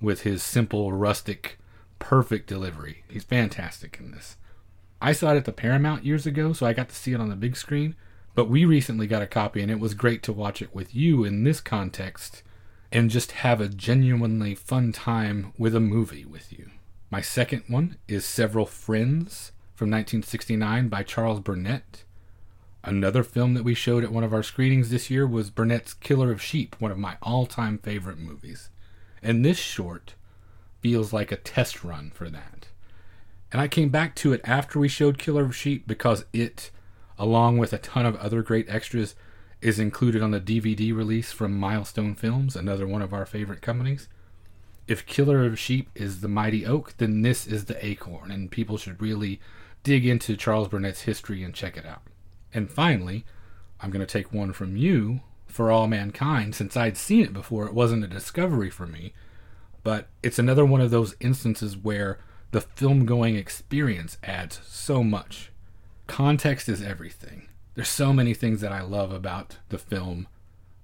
[0.00, 1.56] with his simple, rustic,
[1.98, 3.04] perfect delivery.
[3.08, 4.36] He's fantastic in this.
[5.00, 7.28] I saw it at the Paramount years ago, so I got to see it on
[7.28, 7.94] the big screen.
[8.34, 11.24] But we recently got a copy, and it was great to watch it with you
[11.24, 12.42] in this context
[12.90, 16.70] and just have a genuinely fun time with a movie with you.
[17.10, 22.04] My second one is Several Friends from 1969 by Charles Burnett.
[22.84, 26.30] Another film that we showed at one of our screenings this year was Burnett's Killer
[26.30, 28.70] of Sheep, one of my all time favorite movies.
[29.22, 30.14] And this short
[30.88, 32.68] feels like a test run for that.
[33.52, 36.70] And I came back to it after we showed Killer of Sheep because it,
[37.18, 39.14] along with a ton of other great extras,
[39.60, 44.08] is included on the DVD release from Milestone Films, another one of our favorite companies.
[44.86, 48.78] If Killer of Sheep is the mighty oak, then this is the acorn, and people
[48.78, 49.40] should really
[49.82, 52.00] dig into Charles Burnett's history and check it out.
[52.54, 53.26] And finally,
[53.78, 56.54] I'm going to take one from you for All Mankind.
[56.54, 59.12] Since I'd seen it before, it wasn't a discovery for me,
[59.82, 62.18] but it's another one of those instances where
[62.50, 65.50] the film going experience adds so much.
[66.06, 67.48] Context is everything.
[67.74, 70.26] There's so many things that I love about the film,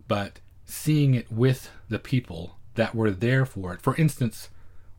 [0.07, 3.80] but seeing it with the people that were there for it.
[3.80, 4.51] For instance,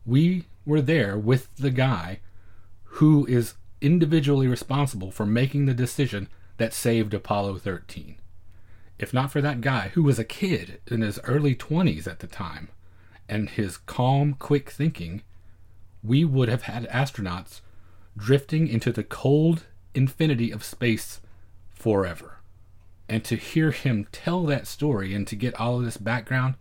[0.04, 2.20] we were there with the guy
[2.84, 8.16] who is individually responsible for making the decision that saved Apollo 13.
[8.98, 12.26] If not for that guy, who was a kid in his early 20s at the
[12.26, 12.68] time,
[13.28, 15.22] and his calm, quick thinking,
[16.02, 17.60] we would have had astronauts
[18.16, 19.64] drifting into the cold
[19.94, 21.20] infinity of space
[21.74, 22.38] forever.
[23.08, 26.54] And to hear him tell that story and to get all of this background,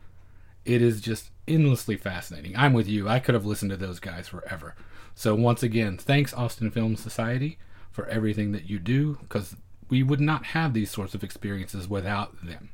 [0.63, 2.55] it is just endlessly fascinating.
[2.55, 3.07] I'm with you.
[3.07, 4.75] I could have listened to those guys forever.
[5.13, 7.57] So, once again, thanks, Austin Film Society,
[7.91, 9.55] for everything that you do, because
[9.89, 12.69] we would not have these sorts of experiences without them.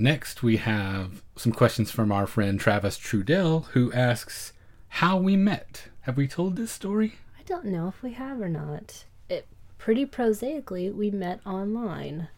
[0.00, 4.52] Next, we have some questions from our friend Travis Trudell, who asks
[4.88, 5.88] how we met.
[6.02, 7.16] Have we told this story?
[7.36, 9.06] I don't know if we have or not.
[9.28, 12.28] It pretty prosaically we met online.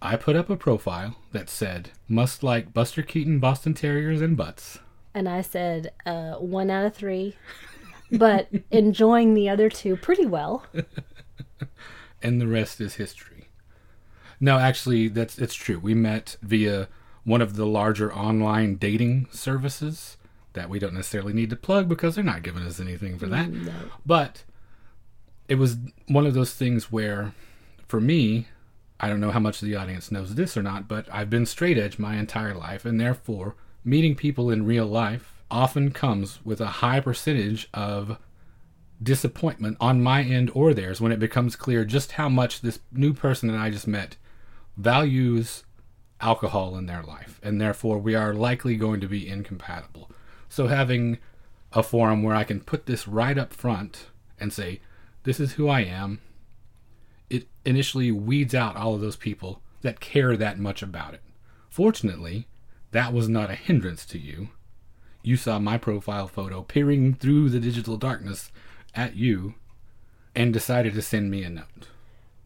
[0.00, 4.78] I put up a profile that said, must like Buster Keaton, Boston Terriers, and butts.
[5.12, 7.34] And I said uh, one out of three,
[8.12, 10.64] but enjoying the other two pretty well.
[12.22, 13.48] and the rest is history.
[14.38, 15.80] No, actually, that's it's true.
[15.80, 16.86] We met via
[17.28, 20.16] one of the larger online dating services
[20.54, 23.50] that we don't necessarily need to plug because they're not giving us anything for that.
[23.50, 23.72] No.
[24.06, 24.44] But
[25.46, 25.76] it was
[26.06, 27.34] one of those things where,
[27.86, 28.48] for me,
[28.98, 31.76] I don't know how much the audience knows this or not, but I've been straight
[31.76, 33.54] edge my entire life, and therefore,
[33.84, 38.18] meeting people in real life often comes with a high percentage of
[39.02, 43.12] disappointment on my end or theirs when it becomes clear just how much this new
[43.12, 44.16] person that I just met
[44.76, 45.64] values
[46.20, 50.10] alcohol in their life, and therefore we are likely going to be incompatible.
[50.48, 51.18] So, having
[51.72, 54.06] a forum where I can put this right up front
[54.40, 54.80] and say,
[55.24, 56.20] This is who I am,
[57.28, 61.22] it initially weeds out all of those people that care that much about it.
[61.68, 62.48] Fortunately,
[62.90, 64.48] that was not a hindrance to you.
[65.22, 68.50] You saw my profile photo peering through the digital darkness
[68.94, 69.54] at you
[70.34, 71.88] and decided to send me a note.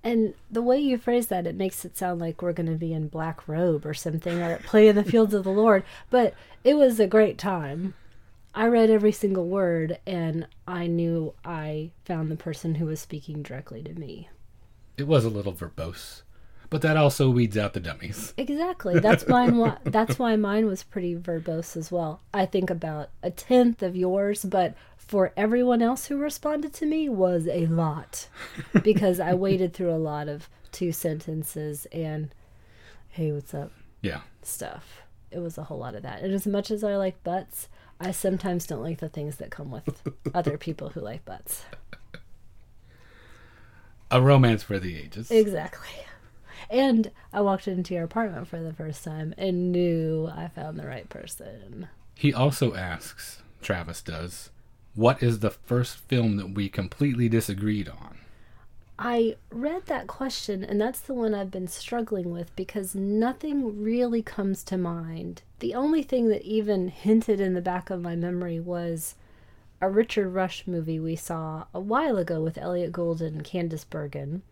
[0.05, 2.93] And the way you phrase that, it makes it sound like we're going to be
[2.93, 5.85] in black robe or something or at play in the fields of the Lord.
[6.11, 6.35] But
[6.65, 7.95] it was a great time.
[8.55, 13.43] I read every single word and I knew I found the person who was speaking
[13.43, 14.29] directly to me.
[14.99, 16.23] It was a little verbose,
[16.69, 18.35] but that also weeds out the dummies.
[18.37, 18.99] Exactly.
[18.99, 19.57] That's mine.
[19.57, 22.21] wa- That's why mine was pretty verbose as well.
[22.35, 24.75] I think about a tenth of yours, but
[25.07, 28.29] for everyone else who responded to me was a lot
[28.83, 32.35] because I waded through a lot of two sentences and
[33.11, 33.73] hey, what's up?
[34.01, 34.23] Yeah.
[34.43, 35.03] stuff.
[35.31, 36.23] It was a whole lot of that.
[36.23, 37.69] And as much as I like butts,
[38.01, 40.03] I sometimes don't like the things that come with
[40.35, 41.65] other people who like butts.
[44.11, 45.31] A romance for the ages.
[45.31, 45.89] Exactly.
[46.69, 50.87] And I walked into your apartment for the first time and knew I found the
[50.87, 51.89] right person.
[52.15, 54.51] He also asks, Travis does,
[54.95, 58.19] what is the first film that we completely disagreed on?
[58.99, 64.23] I read that question, and that's the one I've been struggling with because nothing really
[64.23, 65.43] comes to mind.
[65.59, 69.17] The only thing that even hinted in the back of my memory was
[69.81, 74.43] a Richard Rush movie we saw a while ago with Elliott Gould and Candice Bergen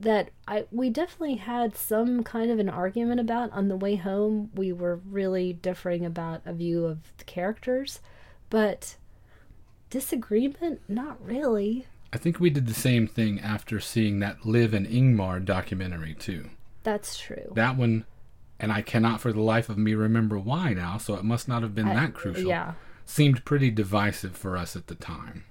[0.00, 4.50] that I we definitely had some kind of an argument about on the way home.
[4.54, 8.00] We were really differing about a view of the characters,
[8.48, 8.96] but
[9.90, 11.86] disagreement not really.
[12.12, 16.50] I think we did the same thing after seeing that Liv and Ingmar documentary, too.
[16.82, 17.52] That's true.
[17.54, 18.04] That one,
[18.58, 21.62] and I cannot for the life of me remember why now, so it must not
[21.62, 22.48] have been I- that crucial.
[22.48, 22.72] Yeah.
[23.06, 25.44] Seemed pretty divisive for us at the time.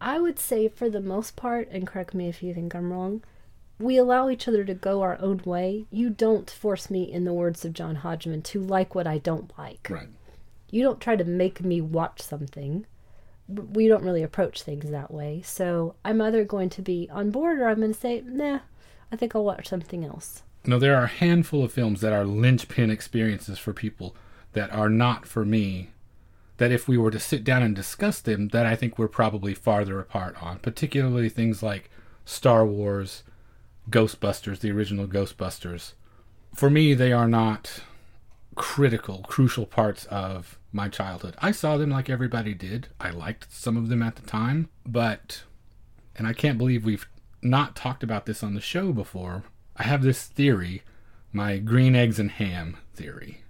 [0.00, 3.22] I would say, for the most part, and correct me if you think I'm wrong,
[3.78, 5.86] we allow each other to go our own way.
[5.90, 9.52] You don't force me, in the words of John Hodgman, to like what I don't
[9.58, 9.88] like.
[9.90, 10.08] Right.
[10.70, 12.86] You don't try to make me watch something.
[13.72, 15.42] We don't really approach things that way.
[15.42, 18.60] So I'm either going to be on board or I'm going to say, nah,
[19.10, 20.42] I think I'll watch something else.
[20.64, 24.14] No, there are a handful of films that are linchpin experiences for people
[24.52, 25.90] that are not for me.
[26.58, 29.54] That if we were to sit down and discuss them, that I think we're probably
[29.54, 30.58] farther apart on.
[30.58, 31.90] Particularly things like
[32.26, 33.22] Star Wars,
[33.88, 35.94] Ghostbusters, the original Ghostbusters.
[36.54, 37.80] For me, they are not
[38.54, 41.34] critical, crucial parts of my childhood.
[41.38, 42.88] I saw them like everybody did.
[43.00, 45.42] I liked some of them at the time, but,
[46.16, 47.08] and I can't believe we've
[47.42, 49.44] not talked about this on the show before.
[49.76, 50.82] I have this theory,
[51.32, 53.42] my green eggs and ham theory.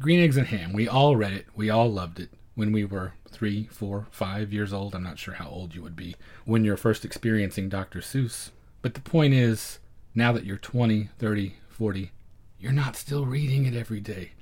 [0.00, 3.12] Green eggs and ham, we all read it, we all loved it when we were
[3.28, 4.94] three, four, five years old.
[4.94, 8.00] I'm not sure how old you would be when you're first experiencing Dr.
[8.00, 8.50] Seuss.
[8.82, 9.78] But the point is,
[10.14, 12.10] now that you're 20, 30, 40,
[12.58, 14.32] you're not still reading it every day.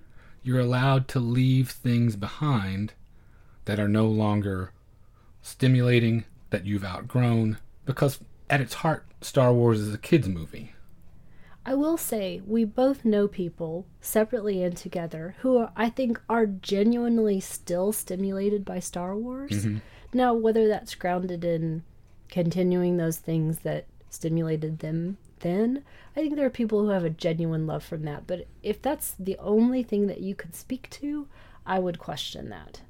[0.43, 2.95] You're allowed to leave things behind
[3.65, 4.73] that are no longer
[5.41, 8.21] stimulating, that you've outgrown, because
[8.51, 10.75] at its heart, Star Wars is a kid's movie.
[11.65, 16.47] I will say we both know people separately and together who are, I think are
[16.47, 19.53] genuinely still stimulated by Star Wars.
[19.53, 19.79] Mm-hmm.
[20.13, 21.85] Now, whether that's grounded in
[22.29, 25.85] continuing those things that stimulated them then,
[26.17, 28.27] I think there are people who have a genuine love from that.
[28.27, 31.29] But if that's the only thing that you could speak to,
[31.67, 32.81] I would question that.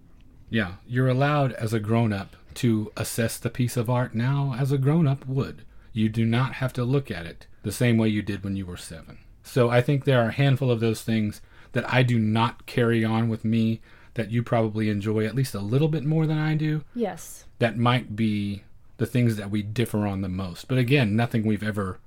[0.49, 4.73] Yeah, you're allowed as a grown up to assess the piece of art now as
[4.73, 5.65] a grown up would.
[5.93, 8.66] You do not have to look at it the same way you did when you
[8.66, 9.19] were seven.
[9.43, 11.41] So I think there are a handful of those things
[11.73, 13.81] that I do not carry on with me
[14.15, 16.85] that you probably enjoy at least a little bit more than I do.
[16.95, 17.47] Yes.
[17.59, 18.65] That might be
[18.99, 20.69] the things that we differ on the most.
[20.69, 21.99] But again, nothing we've ever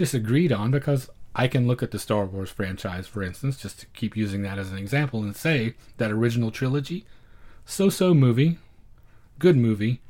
[0.00, 3.86] disagreed on because I can look at the Star Wars franchise, for instance, just to
[3.88, 7.04] keep using that as an example, and say that original trilogy,
[7.66, 8.56] so so movie,
[9.38, 10.00] good movie,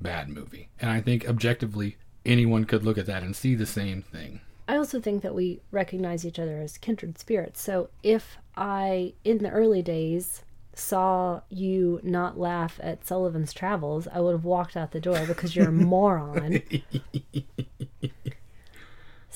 [0.00, 0.68] bad movie.
[0.78, 4.40] And I think objectively, anyone could look at that and see the same thing.
[4.68, 7.60] I also think that we recognize each other as kindred spirits.
[7.60, 10.44] So if I, in the early days,
[10.74, 15.56] saw you not laugh at Sullivan's Travels, I would have walked out the door because
[15.56, 16.62] you're a moron.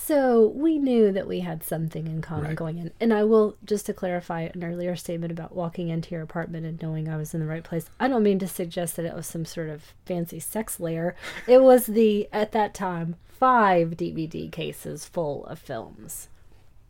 [0.06, 2.56] So we knew that we had something in common Right.
[2.56, 2.90] going in.
[3.00, 6.80] And I will, just to clarify an earlier statement about walking into your apartment and
[6.82, 9.26] knowing I was in the right place, I don't mean to suggest that it was
[9.26, 11.16] some sort of fancy sex lair.
[11.48, 16.28] It was the, at that time, five DVD cases full of films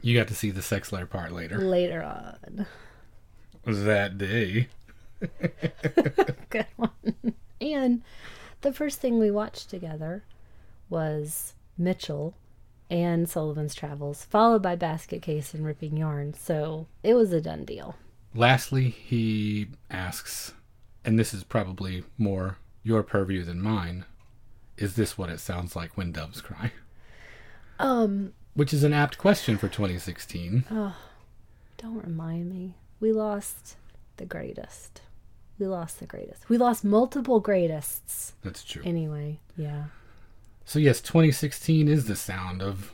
[0.03, 1.59] You got to see the sex layer part later.
[1.59, 2.67] later on.
[3.65, 4.67] Was that day?
[6.51, 7.35] Good one.
[7.61, 8.03] and
[8.63, 10.25] the first thing we watched together
[10.91, 12.35] was Mitchell
[12.91, 16.35] and Sullivan's Travels, followed by Basket Case and Ripping Yarn.
[16.35, 17.97] So it was a done deal.
[18.35, 20.55] Lastly, he asks,
[21.05, 24.05] and this is probably more your purview than mine,
[24.77, 26.73] is this what it sounds like when doves cry?
[27.79, 30.65] Um, Which is an apt question for 2016.
[30.69, 32.75] don't remind me.
[33.01, 33.77] We lost
[34.17, 35.01] the greatest.
[35.59, 36.49] We lost the greatest.
[36.49, 38.33] We lost multiple greatests.
[38.43, 38.83] That's true.
[38.85, 39.85] Anyway, yeah.
[40.65, 42.91] So, yes, 2016 is the sound of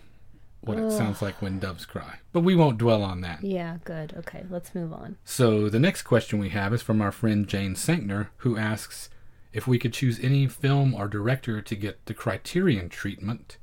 [0.63, 2.19] what it sounds like when doves cry.
[2.33, 3.43] But we won't dwell on that.
[3.43, 4.13] Yeah, good.
[4.19, 5.17] Okay, let's move on.
[5.25, 9.09] So, the next question we have is from our friend Jane Sankner, who asks
[9.53, 13.57] if we could choose any film or director to get the Criterion treatment,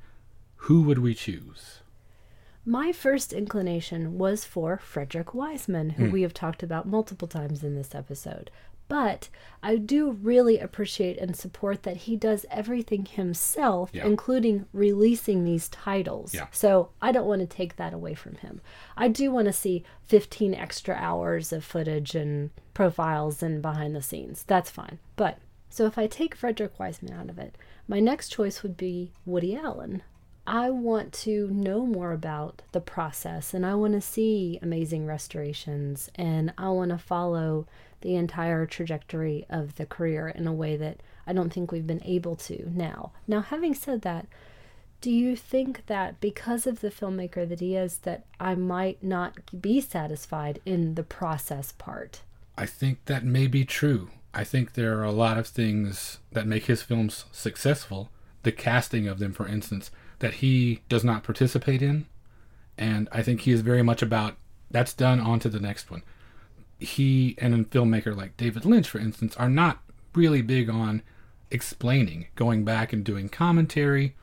[0.62, 1.80] who would we choose?
[2.66, 6.12] My first inclination was for Frederick Wiseman, who Hmm.
[6.12, 8.50] we have talked about multiple times in this episode.
[8.88, 9.28] But
[9.62, 14.06] I do really appreciate and support that he does everything himself, Yeah.
[14.06, 16.34] including releasing these titles.
[16.34, 16.46] Yeah.
[16.52, 18.60] So I don't want to take that away from him.
[18.96, 24.02] I do want to see 15 extra hours of footage and profiles and behind the
[24.02, 24.44] scenes.
[24.44, 24.98] That's fine.
[25.16, 25.38] But
[25.68, 27.56] so if I take Frederick Wiseman out of it,
[27.86, 30.02] my next choice would be Woody Allen.
[30.46, 36.08] I want to know more about the process and I want to see amazing restorations
[36.14, 37.66] and I want to follow
[38.00, 42.04] the entire trajectory of the career in a way that I don't think we've been
[42.04, 43.12] able to now.
[43.26, 44.26] Now, having said that,
[45.00, 49.60] do you think that because of the filmmaker that he is that I might not
[49.60, 52.22] be satisfied in the process part?
[52.56, 54.10] I think that may be true.
[54.34, 58.10] I think there are a lot of things that make his films successful.
[58.42, 62.06] The casting of them, for instance, that he does not participate in.
[62.76, 64.36] And I think he is very much about
[64.70, 66.02] that's done, on to the next one.
[66.78, 69.82] He and a filmmaker like David Lynch, for instance, are not
[70.14, 71.02] really big on
[71.50, 74.14] explaining, going back and doing commentary.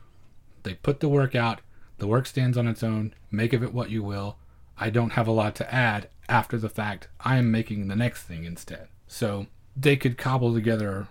[0.62, 1.60] They put the work out,
[1.98, 4.36] the work stands on its own, make of it what you will.
[4.78, 7.08] I don't have a lot to add after the fact.
[7.20, 8.88] I am making the next thing instead.
[9.06, 9.46] So
[9.76, 11.08] they could cobble together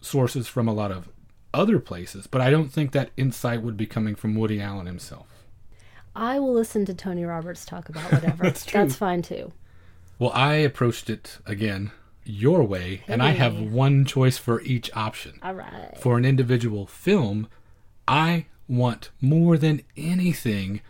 [0.00, 1.08] sources from a lot of
[1.52, 5.26] other places, but I don't think that insight would be coming from Woody Allen himself.
[6.14, 8.44] I will listen to Tony Roberts talk about whatever.
[8.44, 8.80] That's true.
[8.80, 9.52] That's fine too.
[10.20, 11.92] Well, I approached it again
[12.24, 15.40] your way, and I have one choice for each option.
[15.42, 15.96] All right.
[15.98, 17.48] For an individual film,
[18.06, 20.82] I want more than anything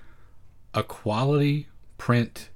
[0.74, 2.50] a quality print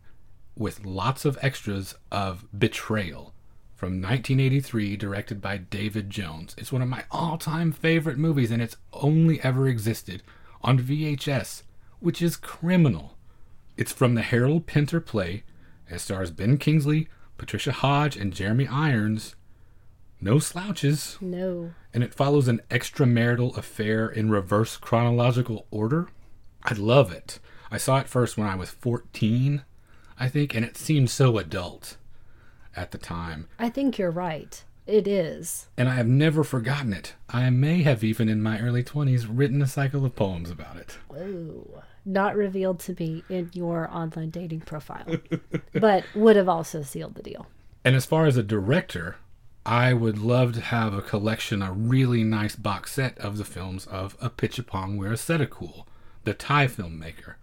[0.56, 3.32] with lots of extras of Betrayal
[3.76, 6.56] from 1983, directed by David Jones.
[6.58, 10.24] It's one of my all time favorite movies, and it's only ever existed
[10.60, 11.62] on VHS,
[12.00, 13.16] which is criminal.
[13.76, 15.44] It's from the Harold Pinter play.
[15.90, 17.08] It stars Ben Kingsley,
[17.38, 19.36] Patricia Hodge, and Jeremy Irons.
[20.20, 21.72] No slouches No.
[21.92, 26.08] and it follows an extramarital affair in reverse chronological order.
[26.62, 27.38] I love it.
[27.70, 29.62] I saw it first when I was 14,
[30.18, 31.96] I think, and it seemed so adult
[32.74, 33.48] at the time.
[33.58, 34.64] I think you're right.
[34.86, 35.68] It is.
[35.76, 37.14] And I have never forgotten it.
[37.28, 40.98] I may have even in my early 20s written a cycle of poems about it.
[41.08, 41.82] Whoa.
[42.04, 45.06] Not revealed to me in your online dating profile,
[45.72, 47.46] but would have also sealed the deal.
[47.84, 49.16] And as far as a director,
[49.66, 53.86] I would love to have a collection, a really nice box set of the films
[53.86, 55.86] of Apichatpong Weerasethakul,
[56.24, 57.36] the Thai filmmaker.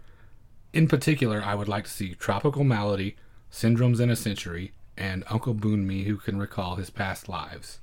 [0.74, 3.16] In particular, I would like to see Tropical Malady,
[3.52, 7.80] Syndromes and a Century, and Uncle Boonmee Who Can Recall His Past Lives.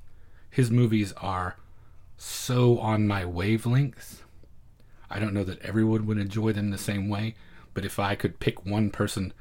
[0.49, 1.57] His movies are
[2.17, 4.23] so on my wavelength.
[5.09, 7.35] I don't know that everyone would enjoy them the same way,
[7.73, 9.33] but if I could pick one person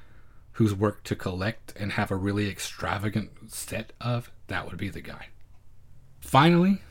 [0.52, 5.00] whose work to collect and have a really extravagant set of, that would be the
[5.00, 5.28] guy.
[6.20, 6.82] Finally,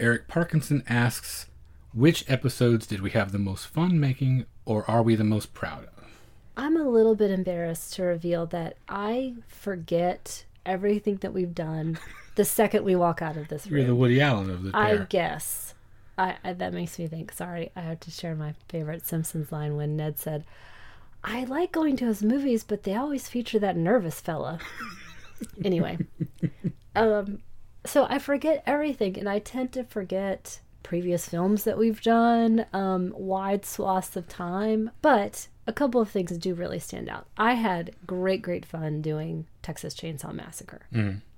[0.00, 1.46] Eric Parkinson asks,
[1.92, 5.84] which episodes did we have the most fun making or are we the most proud
[5.84, 6.04] of?
[6.56, 11.98] I'm a little bit embarrassed to reveal that I forget everything that we've done
[12.34, 13.78] the second we walk out of this room.
[13.78, 14.80] You're the Woody Allen of the pair.
[14.82, 15.65] I guess.
[16.18, 17.32] I, I that makes me think.
[17.32, 20.44] Sorry, I have to share my favorite Simpsons line when Ned said,
[21.22, 24.58] "I like going to his movies, but they always feature that nervous fella."
[25.64, 25.98] anyway,
[26.94, 27.40] um,
[27.84, 33.12] so I forget everything, and I tend to forget previous films that we've done, um,
[33.16, 34.90] wide swaths of time.
[35.02, 37.26] But a couple of things do really stand out.
[37.36, 40.82] I had great, great fun doing Texas Chainsaw Massacre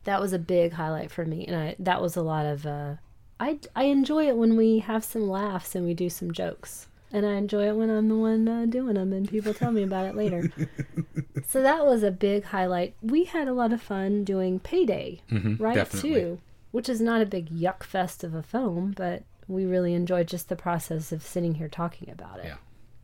[0.09, 2.94] that was a big highlight for me and I, that was a lot of uh,
[3.40, 7.24] I, I enjoy it when we have some laughs and we do some jokes and
[7.24, 10.06] i enjoy it when i'm the one uh, doing them and people tell me about
[10.06, 10.51] it later
[11.47, 15.59] so that was a big highlight we had a lot of fun doing payday Mhm,
[15.59, 16.10] right definitely.
[16.15, 16.40] too
[16.70, 20.48] which is not a big yuck fest of a film but we really enjoyed just
[20.51, 22.56] the process of sitting here talking about it Yeah.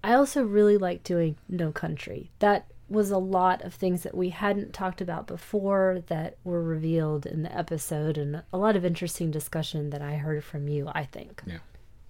[0.03, 2.31] I also really like doing No Country.
[2.41, 7.27] That was a lot of things that we hadn't talked about before that were revealed
[7.27, 11.05] in the episode, and a lot of interesting discussion that I heard from you, I
[11.05, 11.43] think.
[11.47, 11.59] Yeah.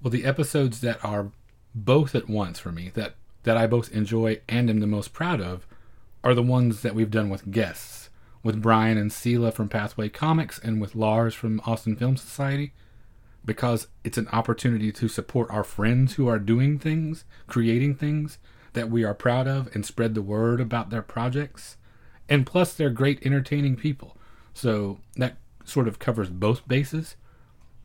[0.02, 1.32] Well, the episodes that are
[1.74, 5.40] both at once for me, that, that I both enjoy and am the most proud
[5.40, 5.66] of,
[6.22, 8.10] are the ones that we've done with guests.
[8.42, 12.74] With Brian and Sela from Pathway Comics and with Lars from Austin Film Society.
[13.42, 18.38] Because it's an opportunity to support our friends who are doing things, creating things
[18.74, 21.76] that we are proud of, and spread the word about their projects.
[22.28, 24.16] And plus, they're great, entertaining people.
[24.52, 27.16] So that sort of covers both bases.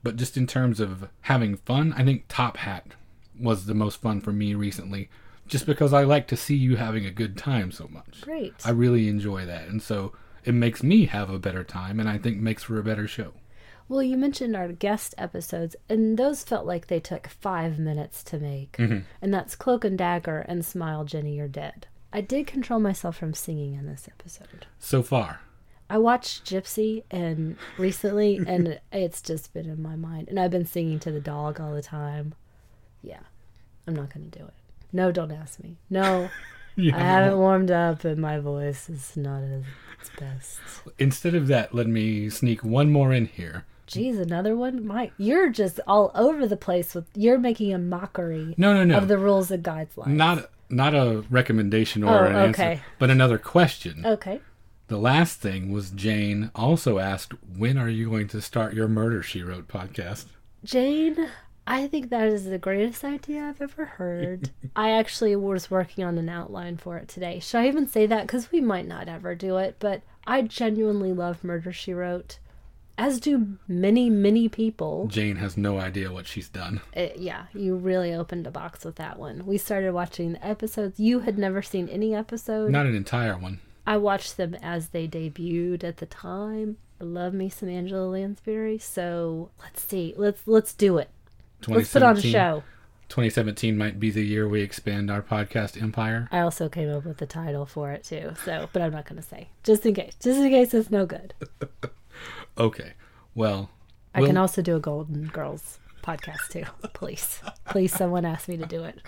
[0.04, 2.94] But just in terms of having fun, I think Top Hat
[3.40, 5.10] was the most fun for me recently
[5.50, 8.22] just because I like to see you having a good time so much.
[8.22, 8.54] Great.
[8.64, 9.68] I really enjoy that.
[9.68, 10.14] And so
[10.46, 13.34] it makes me have a better time and I think makes for a better show.
[13.90, 18.38] Well, you mentioned our guest episodes, and those felt like they took five minutes to
[18.38, 18.74] make.
[18.74, 19.00] Mm-hmm.
[19.20, 21.88] And that's Cloak and Dagger and Smile, Jenny, You're Dead.
[22.14, 24.68] I did control myself from singing in this episode.
[24.78, 25.42] So far.
[25.90, 30.30] I watched Gypsy and recently, and it's just been in my mind.
[30.30, 32.36] And I've been singing to the dog all the time.
[33.02, 33.22] Yeah,
[33.88, 34.54] I'm not going to do it.
[34.94, 35.78] No, don't ask me.
[35.90, 36.30] No,
[36.80, 39.64] You I haven't warmed up, and my voice is not at
[40.00, 40.60] its best.
[40.98, 43.66] Instead of that, let me sneak one more in here.
[43.90, 44.86] Geez, another one?
[44.86, 47.06] Mike, you're just all over the place with.
[47.16, 48.98] You're making a mockery No, no, no.
[48.98, 50.08] of the rules and guidelines.
[50.08, 54.06] not not a recommendation or Oh, an answer, but another question.
[54.06, 54.40] Okay.
[54.88, 59.22] The last thing was Jane also asked, "When are you going to start your Murder
[59.24, 60.26] She Wrote podcast?"
[60.64, 61.28] Jane,
[61.66, 64.50] I think that is the greatest idea I've ever heard.
[64.76, 67.40] I actually was working on an outline for it today.
[67.40, 68.24] Should I even say that?
[68.28, 72.40] Because we might not ever do it, but I genuinely love Murder She Wrote,
[73.00, 75.08] as do many, many people.
[75.08, 76.82] Jane has no idea what she's done.
[76.94, 79.46] It, yeah, you really opened a box with that one.
[79.46, 81.00] We started watching the episodes.
[81.00, 82.72] You had never seen any episode.
[82.72, 83.62] Not an entire one.
[83.88, 86.78] I watched them as they debuted at the time.
[87.00, 90.14] I love me some Angela Lansbury, so let's see.
[90.18, 91.10] Let's let's do it.
[91.68, 92.64] Let's put on a show.
[93.08, 96.28] 2017 might be the year we expand our podcast empire.
[96.32, 98.34] I also came up with the title for it too.
[98.46, 100.16] So, but I'm not going to say just in case.
[100.22, 101.34] Just in case it's no good.
[102.58, 102.94] Okay.
[103.36, 103.70] Well,
[104.14, 106.64] I we'll- can also do a Golden Girls podcast too.
[106.94, 109.00] Please, please, someone ask me to do it.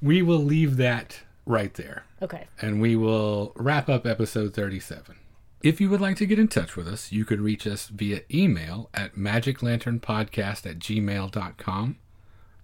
[0.00, 2.04] we will leave that right there.
[2.22, 2.46] Okay.
[2.60, 5.16] and we will wrap up episode 37.
[5.62, 8.20] If you would like to get in touch with us, you could reach us via
[8.32, 11.98] email at magiclanternpodcast at gmail.com.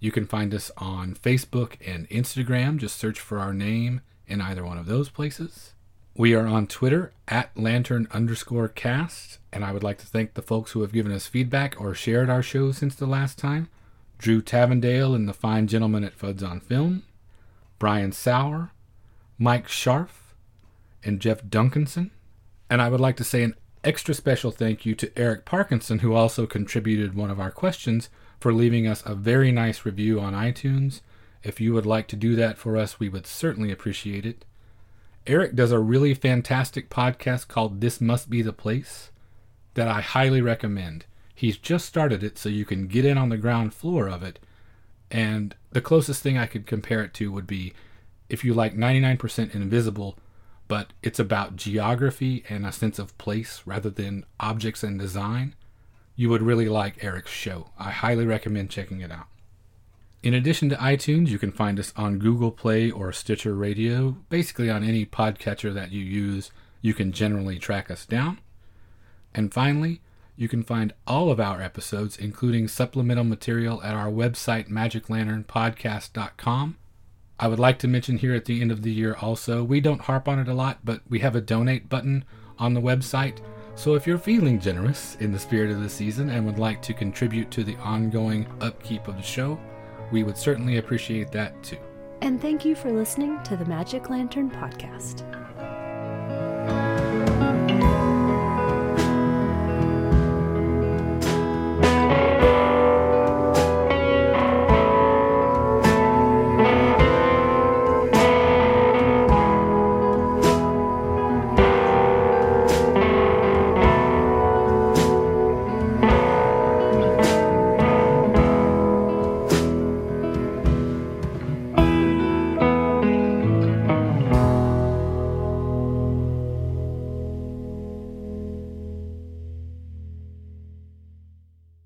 [0.01, 2.77] You can find us on Facebook and Instagram.
[2.77, 5.73] Just search for our name in either one of those places.
[6.15, 10.41] We are on Twitter at lantern underscore cast, and I would like to thank the
[10.41, 13.69] folks who have given us feedback or shared our show since the last time.
[14.17, 17.03] Drew Tavendale and the fine gentleman at Fuds on Film,
[17.77, 18.71] Brian Sauer,
[19.37, 20.33] Mike Scharf,
[21.05, 22.09] and Jeff Duncanson.
[22.69, 23.55] And I would like to say an
[23.85, 28.09] extra special thank you to Eric Parkinson, who also contributed one of our questions,
[28.41, 30.99] for leaving us a very nice review on iTunes.
[31.43, 34.43] If you would like to do that for us, we would certainly appreciate it.
[35.29, 39.11] Eric does a really fantastic podcast called This Must Be the Place
[39.75, 41.05] that I highly recommend.
[41.35, 44.39] He's just started it, so you can get in on the ground floor of it.
[45.11, 47.73] And the closest thing I could compare it to would be
[48.27, 50.17] if you like 99% Invisible,
[50.67, 55.53] but it's about geography and a sense of place rather than objects and design,
[56.15, 57.69] you would really like Eric's show.
[57.77, 59.27] I highly recommend checking it out.
[60.21, 64.17] In addition to iTunes, you can find us on Google Play or Stitcher Radio.
[64.27, 66.51] Basically, on any podcatcher that you use,
[66.81, 68.41] you can generally track us down.
[69.33, 70.01] And finally,
[70.35, 76.77] you can find all of our episodes, including supplemental material, at our website, magiclanternpodcast.com.
[77.39, 80.01] I would like to mention here at the end of the year also, we don't
[80.01, 82.25] harp on it a lot, but we have a donate button
[82.57, 83.39] on the website.
[83.75, 86.93] So if you're feeling generous in the spirit of the season and would like to
[86.93, 89.57] contribute to the ongoing upkeep of the show,
[90.11, 91.77] we would certainly appreciate that too.
[92.21, 95.23] And thank you for listening to the Magic Lantern Podcast.